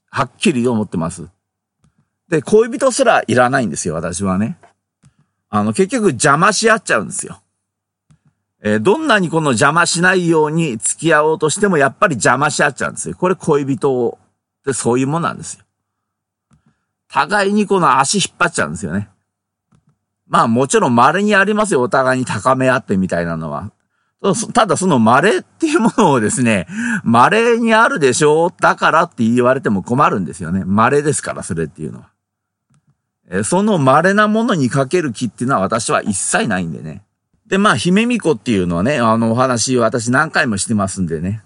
[0.10, 1.28] はっきり思ってます。
[2.30, 4.58] で、恋人すらいらないんですよ、私はね。
[5.56, 7.39] あの、結局邪魔し合っちゃうんですよ。
[8.64, 13.16] えー、どんなにこの邪魔しないように付き合おうとしても、やっぱり邪魔し合っちゃうんですよ。
[13.16, 14.18] これ恋人
[14.62, 15.64] ってそういうもんなんですよ。
[17.08, 19.10] 互いにこの足引っ張っちゃうんですよね。
[20.28, 21.84] まあもちろん稀にありますよ。
[21.84, 23.72] お互いに高め合ってみたいなのは。
[24.54, 26.66] ただその稀っていうものをですね、
[27.04, 30.64] 稀にあるでしょうだからって言われても困るんですよね。
[30.66, 32.12] 稀ですから、それっていうのは。
[33.42, 37.02] その稀なものにかける気っていうのは私は一切ないんでね。
[37.48, 41.42] で、まあ、姫巫女っていうのはね、あのお話私何回もしてますんでね。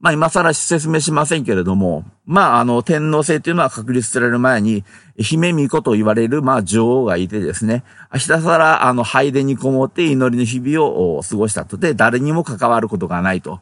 [0.00, 4.84] まあ今更説明しませんけれども、まああの天皇制っていうのは確立される前に、
[5.16, 7.82] 姫巫女と言われるまあ女王がいてですね、
[8.16, 13.60] ひたすらあの拝殿にこもって祈りの日々を過ごしたとで、誰にも関わることがないと。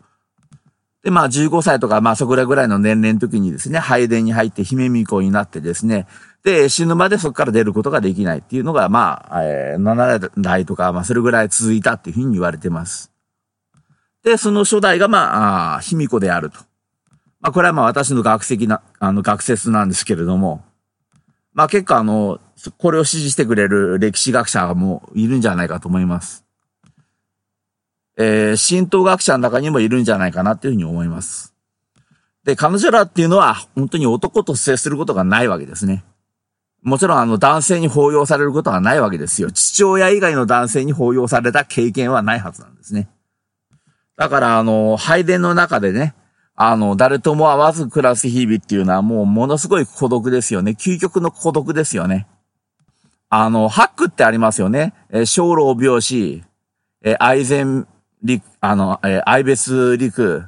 [1.03, 6.07] で、まあ15歳とかまあそこらぐらいの年齢の時にですね、拝殿に入って姫巫女になってですね、
[6.47, 13.11] で、死ぬまでそこから出ることができないっていうのが、まあ、えー、7代とか、まあそれぐらい続いたっていうふうに言われてます。
[14.23, 16.61] で、その初代が、まあ、卑弥呼であると。
[17.41, 20.65] まあ、これはまあ私の学籍な、あの、学説なんですけれども、
[21.53, 22.39] まあ結構あの、
[22.79, 26.45] これを支持してくれる歴史学者もいるんじゃないかと思います。
[28.19, 31.55] えー、神道学者の中にもいるんじゃないかなっていうふうに思います。
[32.45, 36.05] で、彼女らっていうのは本当に男と接することがないわけですね。
[36.87, 39.51] もちろんあの男性に抱擁されることはないわけですよ。
[39.51, 43.09] 父親以外の男性に抱擁された経験はないはずなんですね。
[44.17, 46.15] だから、あの、拝殿の中でね、
[46.55, 50.77] あの、誰とも会わず暮らす日々っていうのはもうものすごい孤独ですよね。
[50.79, 52.29] 究極の孤独ですよね。
[53.31, 54.95] あの、ハックってありますよね。
[55.11, 56.45] えー、小老病死、
[57.03, 57.89] え、愛禅
[58.23, 60.45] 陸、あの、えー、愛別陸、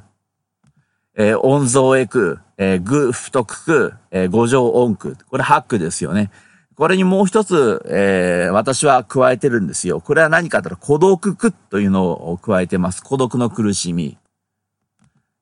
[1.19, 5.17] えー、音像エク、えー、具太く、えー、五条音句。
[5.29, 6.31] これハックですよね。
[6.77, 9.99] これにもう一つ、えー、私は加えてるんですよ。
[9.99, 13.03] これは何かというと、孤独苦というのを加えてます。
[13.03, 14.17] 孤独の苦しみ。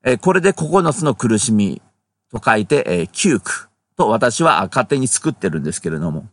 [0.04, 1.80] えー、これで9つの苦しみ
[2.32, 6.26] と書いて、えー、9苦と私は勝手に作ってるんですけれども。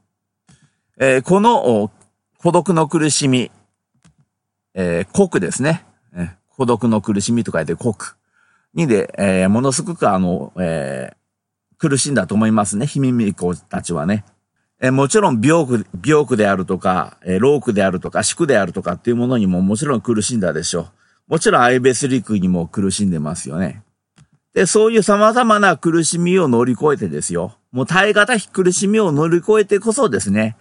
[0.98, 1.90] えー、この
[2.38, 3.50] 孤独の苦しみ、
[4.72, 5.84] えー、国ですね。
[6.14, 7.94] えー、孤独の苦しみと書いて国
[8.74, 12.86] にで、えー、ものすごくあの、えー、苦しんだと思いますね。
[12.86, 14.24] ひみみ子たちはね。
[14.80, 20.80] えもちろん病苦、病苦であるとか、え老苦であるとか、死苦であるとかっていうものにももちろん苦しんだでしょ
[21.28, 21.32] う。
[21.32, 23.82] もちろんアイベスリクにも苦しんでますよね。
[24.52, 27.56] で、そういう様々な苦しみを乗り越えてですよ。
[27.72, 30.56] もう耐え難い苦しみを乗り越えてこそですね、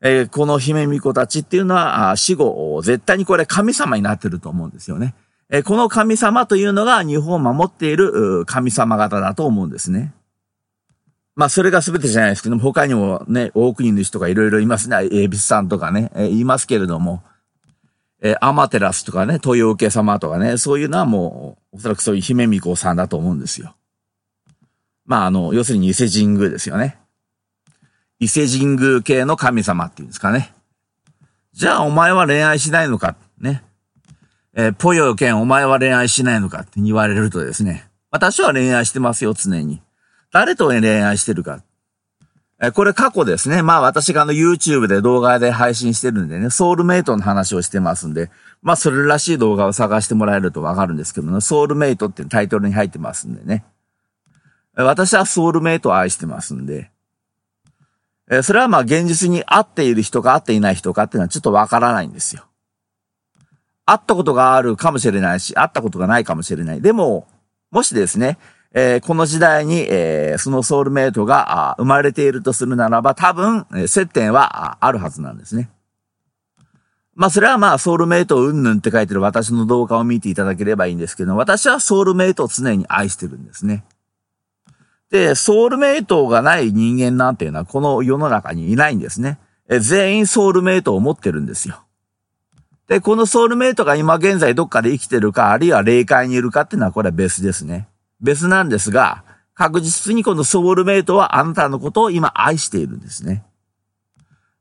[0.00, 5.14] えー、この姫巫女たちっていうのは死後、絶対にこれ神様になってると思うんですよね。
[5.50, 10.12] え、この神様というのが日本を守っている神様方だと思うんですね。
[11.36, 15.06] まあ、それが全てじゃないですけども、他にもね、大国主とかいろいろいますね。
[15.12, 17.22] エビスさんとかね、え、言いますけれども、
[18.22, 23.76] え、アマテラスとかね、豊受様とかね、そういうのはもう、おそらくそういう姫巫女さんだと思うんですよ。
[25.04, 26.98] まあ、あの、要するに伊勢神宮ですよね。
[28.18, 30.54] 伊勢神宮系の神様っていうんですかね。
[31.52, 33.62] じゃあ、お前は恋愛しないのか、ね。
[34.58, 37.88] えー、ぽよけん、お前は恋愛しないのかって言われるとですね。
[38.10, 39.82] 私は恋愛してますよ、常に。
[40.32, 41.62] 誰と恋愛してるか。
[42.58, 43.62] えこれ過去ですね。
[43.62, 48.30] まあ私があの YouTube で動画で配信してるんでね、ソウルメイトの話をしてますんで、
[48.62, 53.62] まあそれらしい動画を探してもらえるとわかるんですけどね、ソウルメイトってタイトルに入ってますんでね。
[54.74, 56.90] 私はソウルメイトを愛してますんで、
[58.30, 62.46] えそれはまあ現実に会っている人か会っていない人かっていうのはちょっとわからないんですよ。
[63.86, 66.82] 会ったことがあるかもしれないし、会ったことがないかもしれない。
[66.82, 67.26] でも、
[67.70, 68.36] もしですね、
[68.72, 75.70] えー、この時代に、えー、そのソウルメイトが生まれているとするならば、多分え、接点はあるはずなんですね。
[77.14, 83.84] まあ、それはまあ、ソウルメイトうんぬんって書いてる私の動画を見ていただければいいんですけど、私はソウルメイトを常に愛してるんですね。
[85.10, 89.38] で、ソウルメイトがない人間なんていうのはこの世の中にいないんですね。
[89.68, 91.85] え全員ソウルメイトを持ってるんですよ。
[92.88, 97.88] で、このソウルメイトが今現在どっかで生きてるか、あるいは霊界にいるかっていうのはこれは別ですね。
[98.20, 99.24] 別なんですが、
[99.54, 103.44] 確実にこのソウルメイトはあなたのことを今愛しているんですね。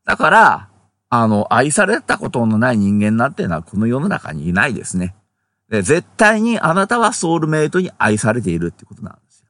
[0.06, 0.70] だから、
[1.10, 5.16] あの、愛されたことのない人間なんていうのはこの世の中にいないですね。
[5.70, 9.48] で絶対にあなたはソウルメイトに愛されているってことなんですよ。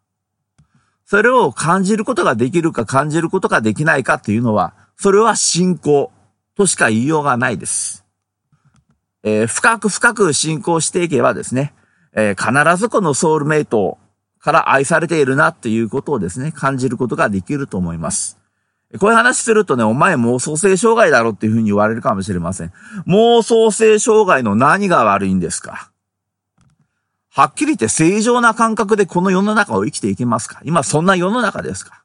[1.06, 6.12] それを感じることができるか感じることができないかっていうのは、それは信仰
[6.56, 8.05] としか言いようがないです。
[9.28, 11.74] えー、深く深く信仰していけばですね、
[12.14, 13.98] えー、必ずこのソウルメイト
[14.40, 18.38] から愛されているなっていうことをですね、感じることができると思います。
[19.00, 22.72] こういう話するとね、お前妄想性障害だろっていうふうに言われるかもしれません。
[23.08, 25.92] 妄想性障害の何が悪いんですか？
[27.32, 30.62] はっきり言って正常な感覚でこの世の中を生きていけますか？
[30.64, 32.04] 今そんな世の中ですか？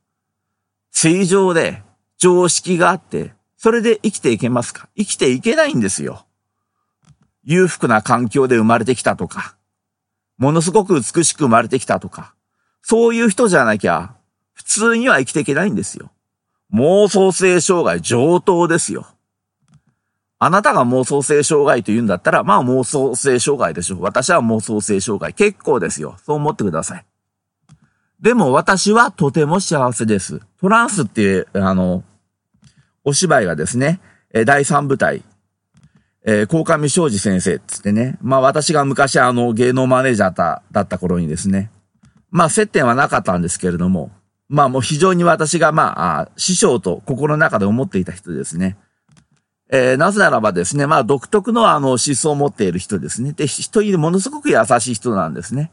[0.91, 1.83] 正常で
[2.16, 4.89] 常識があって、それで生きていけますか？
[4.97, 6.25] 生きていけないんですよ。
[7.45, 9.57] 裕福な環境で生まれてきたとか、
[10.38, 12.34] ものすごく美しく生まれてきたとか、
[12.82, 14.14] そういう人じゃなきゃ、
[14.53, 16.11] 普通には生きていけないんですよ。
[16.72, 19.07] 妄想性障害上等ですよ。
[20.38, 24.03] あなたが妄想性障害と言うんだったら、まあ妄想性障害でしょう。
[24.03, 25.34] 私は妄想性障害。
[25.34, 26.16] 結構ですよ。
[26.24, 27.05] そう思ってください。
[28.20, 30.41] でも私はとても幸せです。
[30.61, 32.05] トランスっていう、あの、
[33.05, 34.01] お芝居がですね、
[34.47, 35.22] 第三部隊、
[36.25, 41.71] えー、高上昌司先生っつってね、まあ私が昔あの芸能マネージャーだった頃にですね、
[42.31, 44.11] まあ接点はなかったんですけれども、
[44.49, 48.77] まあもう非常に私がまあ、師匠と心の中で思っていた人ですね。
[49.73, 53.33] えー、なぜならばですね、まあ独特のあの思想を持っている人ですね。
[53.33, 55.71] で、人にものすごく優しい人なんですね。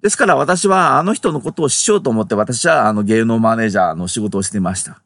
[0.00, 5.02] ですから私はあの人のことを師匠と思って私はあの芸能マネージャーの仕事をしてました。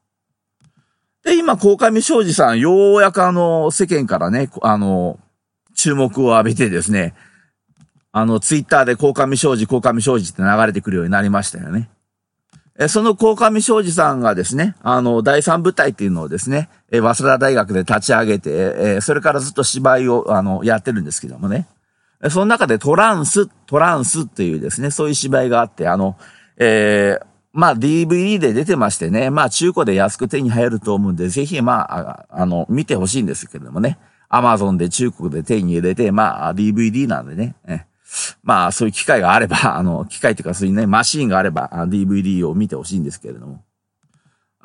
[1.24, 5.18] で、今、鴻上昌司さん、ようやくあの、世間からね、あの、
[5.74, 7.14] 注目を浴びてですね、
[8.12, 11.88] あの、ツイッターで鴻上昌司、鴻上昌司って流れてくるようになりましたよね。
[12.78, 18.50] え、その鴻上昌司さんがですね、あの、第三部隊っていうのをですね、え、早稲田大学で立ち上げて、
[18.96, 21.66] え、それからずっと芝居を、あの、やってるんですけどもね。
[22.30, 26.16] その中でトランス、トランスっていうですね、そういう芝居があって、あの、
[26.56, 33.96] えー、まあ DVD で出てましてね、まあ中古で安く手に入ると思うんで、ぜひまあ、あの、見てほしいんですけれどもね。
[34.28, 37.54] アマゾンで中国で手に入れて、まあ DVD なんでね。
[38.42, 43.62] まあそういう機会があれば、 あの、機械っていうかそういうね、マシーンがあれば DVD を見てほしいんですけれども。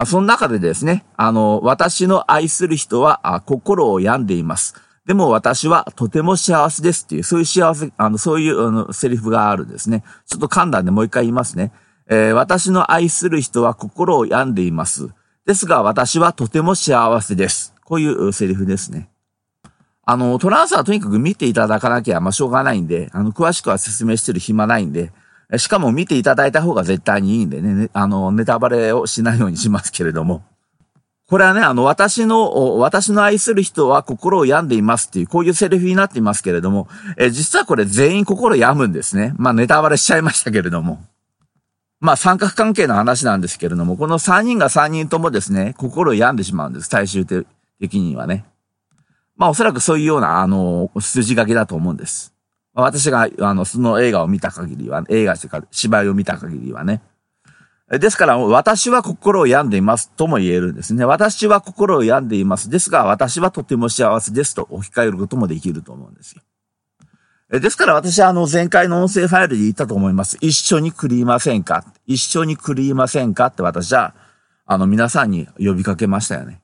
[0.05, 4.73] その中でですね、あの、私の愛する人は心を病んでいます。
[5.05, 10.03] でも私はとても幸せですっていう、そういう幸せ、あの、そういうあのセリフがあるんですね。
[10.25, 11.71] ちょっと簡単でもう一回言いますね。
[12.09, 15.09] えー、私の愛する人は心を病んでいます。
[15.45, 17.75] ですが私はとても幸せです。
[17.85, 19.09] こういうセリフですね。
[20.03, 25.11] あの、トランスはとにかく見ていただかなきゃ、まあ、しょうがないんで、あの、詳しくは説明してる暇ないんで、
[25.57, 30.43] しかも見ていただいた方が絶対にいいんでね、ねあの、ネタバレをしないようにしますけれども。
[31.27, 36.87] これはね、あの、私の、私の愛する人は心を病んでいますっていう、こういうセリフになっていますけれども、
[37.17, 39.33] え実はこれ全員心病むんですね。
[39.37, 41.03] まあ、ネタバレしちゃいましたけれども。
[41.99, 48.45] まあ三角関係の話なんですけれども、この三人が三人ともですね、心を病んでしまうんです、最終的にはね。
[49.35, 52.33] まあおそらくそういうような、あの、筋書きだと思うんです。
[52.73, 57.01] 私が、あの、その映画を見た限りは、映画というか芝居を見た限りはね。
[57.89, 61.05] ですから、私は心を病んでいますとも言えるんですね。
[61.05, 62.69] 私は心を病んでいます。
[62.69, 66.43] ですが、私はとても幸せですと置き換えることもできると思うんですよ。
[67.49, 70.37] ですから私はあの前回の音声ファイルで言ったと思います。
[70.39, 71.83] 一緒に繰りませんか？
[72.05, 73.47] 一緒に繰りませんか？
[73.47, 74.13] って私は
[74.65, 76.61] あの皆さんに呼びかけましたよね。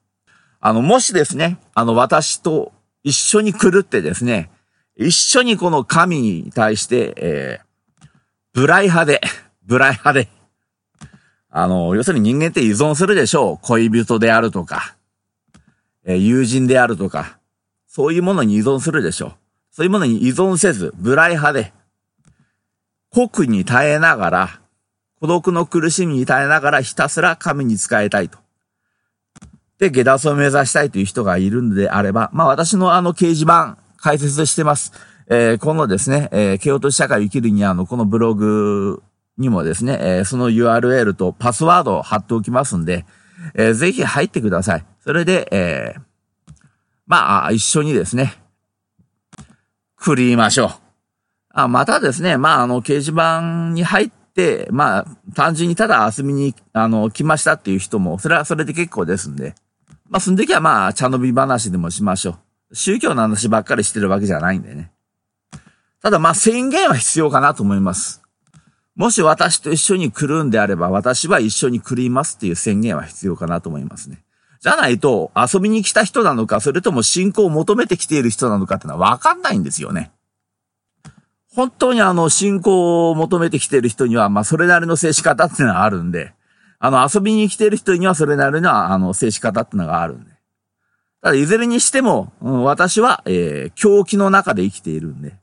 [0.60, 2.72] あの、もしですね、あの私と
[3.04, 4.52] 一緒に来るってですね、
[4.96, 8.08] 一緒にこの神に対して、えー、
[8.54, 9.22] ブライ派で、
[9.64, 10.28] ブライ派で、
[11.50, 13.58] あの、要するに人間って依存するでしょう。
[13.62, 14.96] 恋人であるとか、
[16.04, 17.40] えー、友人であるとか、
[17.88, 19.34] そういうものに依存するでしょう。
[19.76, 21.74] そういうものに依存せず、無頼派で、
[23.12, 24.62] 国に耐えながら、
[25.20, 28.38] 孤独の苦しみに耐えながらひたすら神に仕えたいと。
[29.78, 34.94] で、下脱を目指したいという人がいるのであれば、まあ私のあの掲示板解説してます。
[35.28, 39.04] えー、このですね、えー、京都社会を生きるにあの、このブログ
[39.38, 43.06] にもですね、えー、その URL とパスワードを貼っておきますんで、
[43.56, 44.86] えー、ぜひ入ってください。
[45.04, 46.02] それで、えー、
[47.08, 48.45] まあ、一緒にですね、
[50.06, 50.70] 振りましょう。
[51.50, 59.56] あまたですね、まあ、あの、掲示板に入って、まあ、単純にただ遊びに、あの、来ましたっていう人も、それはそれで結構ですんで、
[60.08, 62.38] まあ、その時はまあ、茶飲み話でもしましょ
[62.70, 62.76] う。
[62.76, 64.92] 宗教の話ばっかりしてるわけじゃないんでね。
[66.04, 68.22] ただまあ、宣言は必要かなと思います。
[68.96, 74.25] もし私と一緒に来るんであれば、私は一緒に来りますっていう宣言は必要かなと思いますね。
[74.62, 80.12] じゃないと、遊びに来た人なのか、それとも信仰を求めてきている人なのかってのはわかんないんですよね。
[81.54, 86.34] 本当にあの、信仰を求めてきている人には、まあ、それなりの接し方ってのはあるんで、
[86.80, 90.32] あの、遊びに来ている人にはそれなりの、あの、接し方ってのがあるんで。
[91.22, 95.36] ただ、いずれにしても、うん、私は、えー、狂気の中で生きているんで。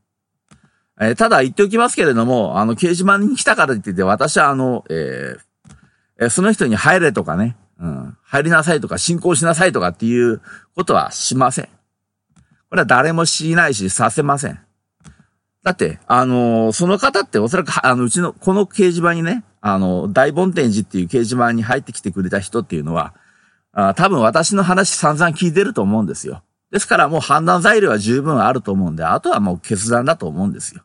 [1.01, 10.41] えー、ただ言っておきますけれども、あの、掲示板に来たからって言って、私はあの、えー、その人に入れとかね、うん、入りなさいとか、信仰しなさいとかっていう
[10.77, 11.69] ことはしません。
[12.71, 14.61] これは誰もしないし、させません。
[15.65, 23.15] だって、あのー、その方っておそらく、あの、うちの、この掲示板にね、あの、大梵天寺っていう掲示板に入ってきてくれた人っていうのは、
[23.73, 26.43] あ多分私の話散々聞いてると思うんですよ。
[26.71, 30.83] ですからもう判断材料は十分あると思うんで、あとはもう決断だと思うんですよ。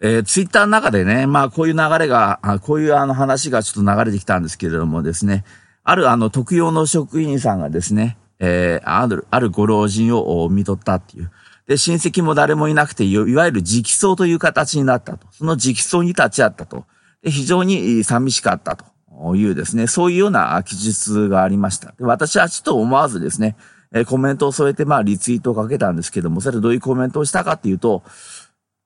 [0.00, 5.44] えー、ツイッターの中でね、まあこういう流れが、こういうあの話がちょっと流れてきたんですけれどもですね、
[5.88, 11.30] あるあの特養の職員さんがですね、えー、ある、あるご老人を見とったっていう。
[11.68, 15.28] で、親戚も誰もいなくて、いわゆる直葬という形になったと。
[15.30, 16.86] その直葬に立ち会ったと。
[17.22, 21.94] で、非常に寂しかったというですね、そういうような記述がありました。
[21.96, 23.56] で私はちょっと思わずですね、
[23.92, 28.02] えコメントを添えて、まあ、リツイートをかけたんですけども、それどういうコメントをしたかっていうと、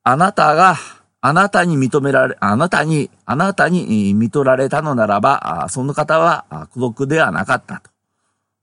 [0.03, 0.77] あなたが、
[1.23, 7.91] あなたに認められ、あなたに、あなたに見取られたのならば、その方は孤独ではなかったと。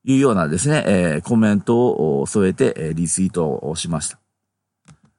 [0.03, 4.17] いうようなですね、え、コメントを添えて、リツイートをしました。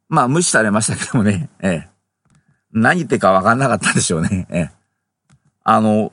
[0.08, 1.86] まあ、無視されましたけどもね、えー、
[2.72, 4.46] 何言ってかわかんなかったでしょうね。
[4.48, 4.70] えー、
[5.62, 6.10] あの、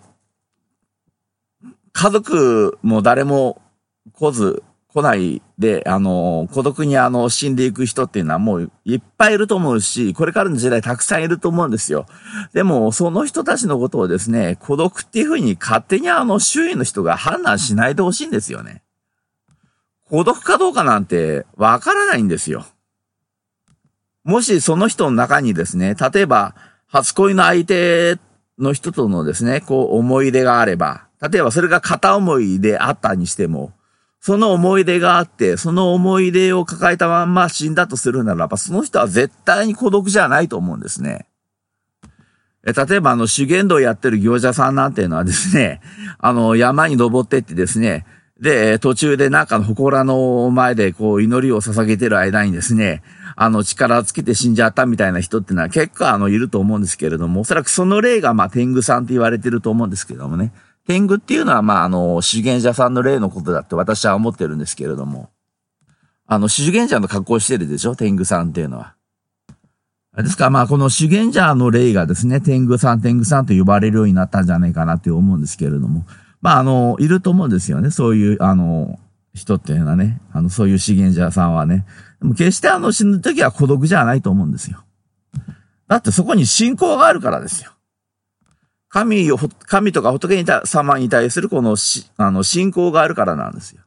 [1.93, 3.61] 家族も誰も
[4.11, 4.61] 来ず、
[4.95, 12.05] 来ないで、あの、孤独にあの、死んでいく人っていうのはもういっぱいいると思うし、これからの時代たくさんいると思うんですよ。
[12.53, 18.83] でも、その人たちのことをですね、孤独っていうふうに勝手にあの、周囲の人が判断しないでほしいんですよね。
[20.09, 22.65] 孤独かどうかなんてわからないんですよ。
[24.23, 26.55] もしその人の中にですね、例えば、
[26.87, 28.17] 初恋の相手
[28.57, 33.73] の人とのですね、こう思い出があれば、例えばそれが片思いであったにしても、
[34.26, 41.28] その思い出があって、その思い出を抱えたまんま死んだとするならば、その人は絶対に孤独じゃないと思うんですね。
[42.65, 45.80] え、例えばあの、修験道やってる行者さんなんていうのはですね、
[46.17, 48.07] あの、山に登ってってですね、
[48.41, 53.03] で、途中でなんかの祠の前でこう祈りを捧げてる間にですね、
[53.36, 60.51] あの力をつけて死んじゃったみたいな人ってのは結構あのいると思うんですけれども、おそらくその例がまあ天狗さんって言われてると思うんですけどもね。
[60.88, 65.29] 天狗っていうのは、まあ、あの、修験者さんの例のことだって私は思ってるんですけれども、
[66.27, 67.95] あの、修験者の格好してるでしょ？
[67.95, 68.95] 天狗さんっていうのは。
[70.17, 76.05] ですから、まあ、この修験者の例がですね、天狗さん、天狗さんと呼ばれるようになったんじゃないかなって思うんですけれども、
[76.41, 77.91] まあ、あの、いると思うんですよね。
[77.91, 78.99] そういう、あの、
[79.33, 81.86] 人っていうのはね、あの、そういう修験者さんはね。
[82.21, 84.83] でも決してあの、死ぬ時は孤独じゃないと思うんですよ。
[85.88, 87.71] だってそこに信仰があるからですよ。
[88.95, 93.81] 神を、神とか仏に様に対するこのし、あの、信仰があるからなんですよ。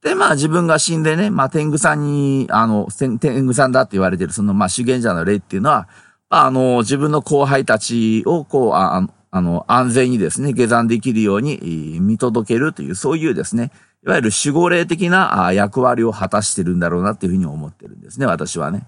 [0.00, 2.86] で、まあ自分が死んでね、まあ天狗さんに、あの、
[3.18, 5.88] 天狗さんだって言われてる、その、まあ修験者の霊っていうのは、
[6.28, 13.72] あの、自分の後輩たちを、こう、ああの、安全にですね、下山できるように見届けるという、そういうですね、
[14.04, 18.86] いわゆる守護霊的な役割を果たしてるんだろうなっていうふうに思ってるんですね、私はね。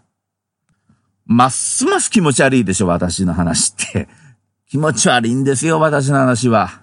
[1.26, 4.27] ますます気持ち悪いでしょ、私の話って。
[4.68, 6.82] 気持ち悪いんですよ、私の話は。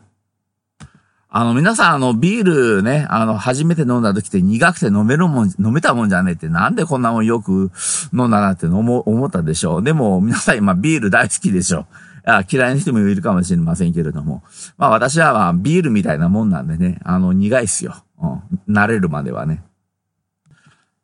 [1.30, 2.44] あの、皆さん、あの、ビー
[2.78, 7.72] ルね、あの、初めて飲んだ時って苦くて飲めるもん、飲めたもんじゃねえって、なんでこんなもんよく
[8.12, 9.84] 飲んだなって思思ったでしょう。
[9.84, 11.86] でも、皆さん今ビール大好きでしょ。
[12.26, 14.42] あ嫌いな人もいるかもしれませんけれども。
[14.78, 18.04] まあ私はまあビールみたいなもんなんでね、あの、苦いっすよ。
[18.20, 18.28] う
[18.72, 18.74] ん。
[18.74, 19.62] 慣れるまではね。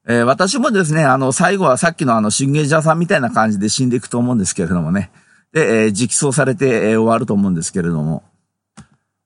[0.07, 5.11] えー、私もですね、あの、最後はさっきのあの、信玄者さんみたいな感じで死んでいくと思うんですけれどもね。
[5.53, 8.23] で、えー、直訴されて、えー、終わると思うんですけれども、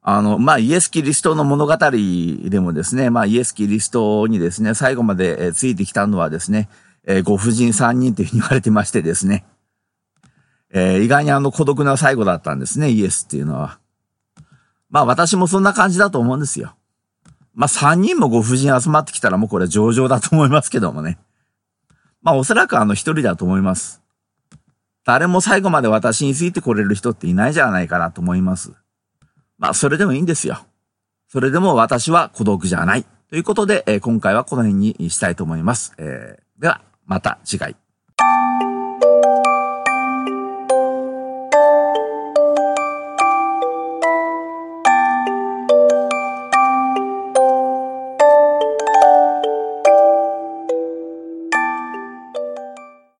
[0.01, 6.69] あの、まあ、イエス・キリストの物語でもですね、まあ、イエス・キリストにですね、最後まで、えー、ついてきたのはですね、
[7.07, 9.45] えー、ご婦人三人というふうに言われてましてですね、
[10.71, 13.79] えー、意外にあの孤独な最後だったんですね、イエスっていうのは。
[14.89, 16.75] まあ、私もそんな感じだと思うんですよ。
[17.53, 21.17] まあ、三人もご婦人集まってきたらもうこれ上々だと思いますけどもね。
[22.21, 24.04] まあ、おそらくあの一人だと思います。
[25.05, 28.73] 誰も最後まで私についてこれる人っていないじゃないかなと思います。
[29.57, 30.65] まあ、それでもいいんですよ。
[31.27, 33.05] それでも私は孤独じゃない。
[33.29, 35.93] ということで、えー今回はこの辺にしたいと思います。
[35.97, 37.75] えーでは、また次回。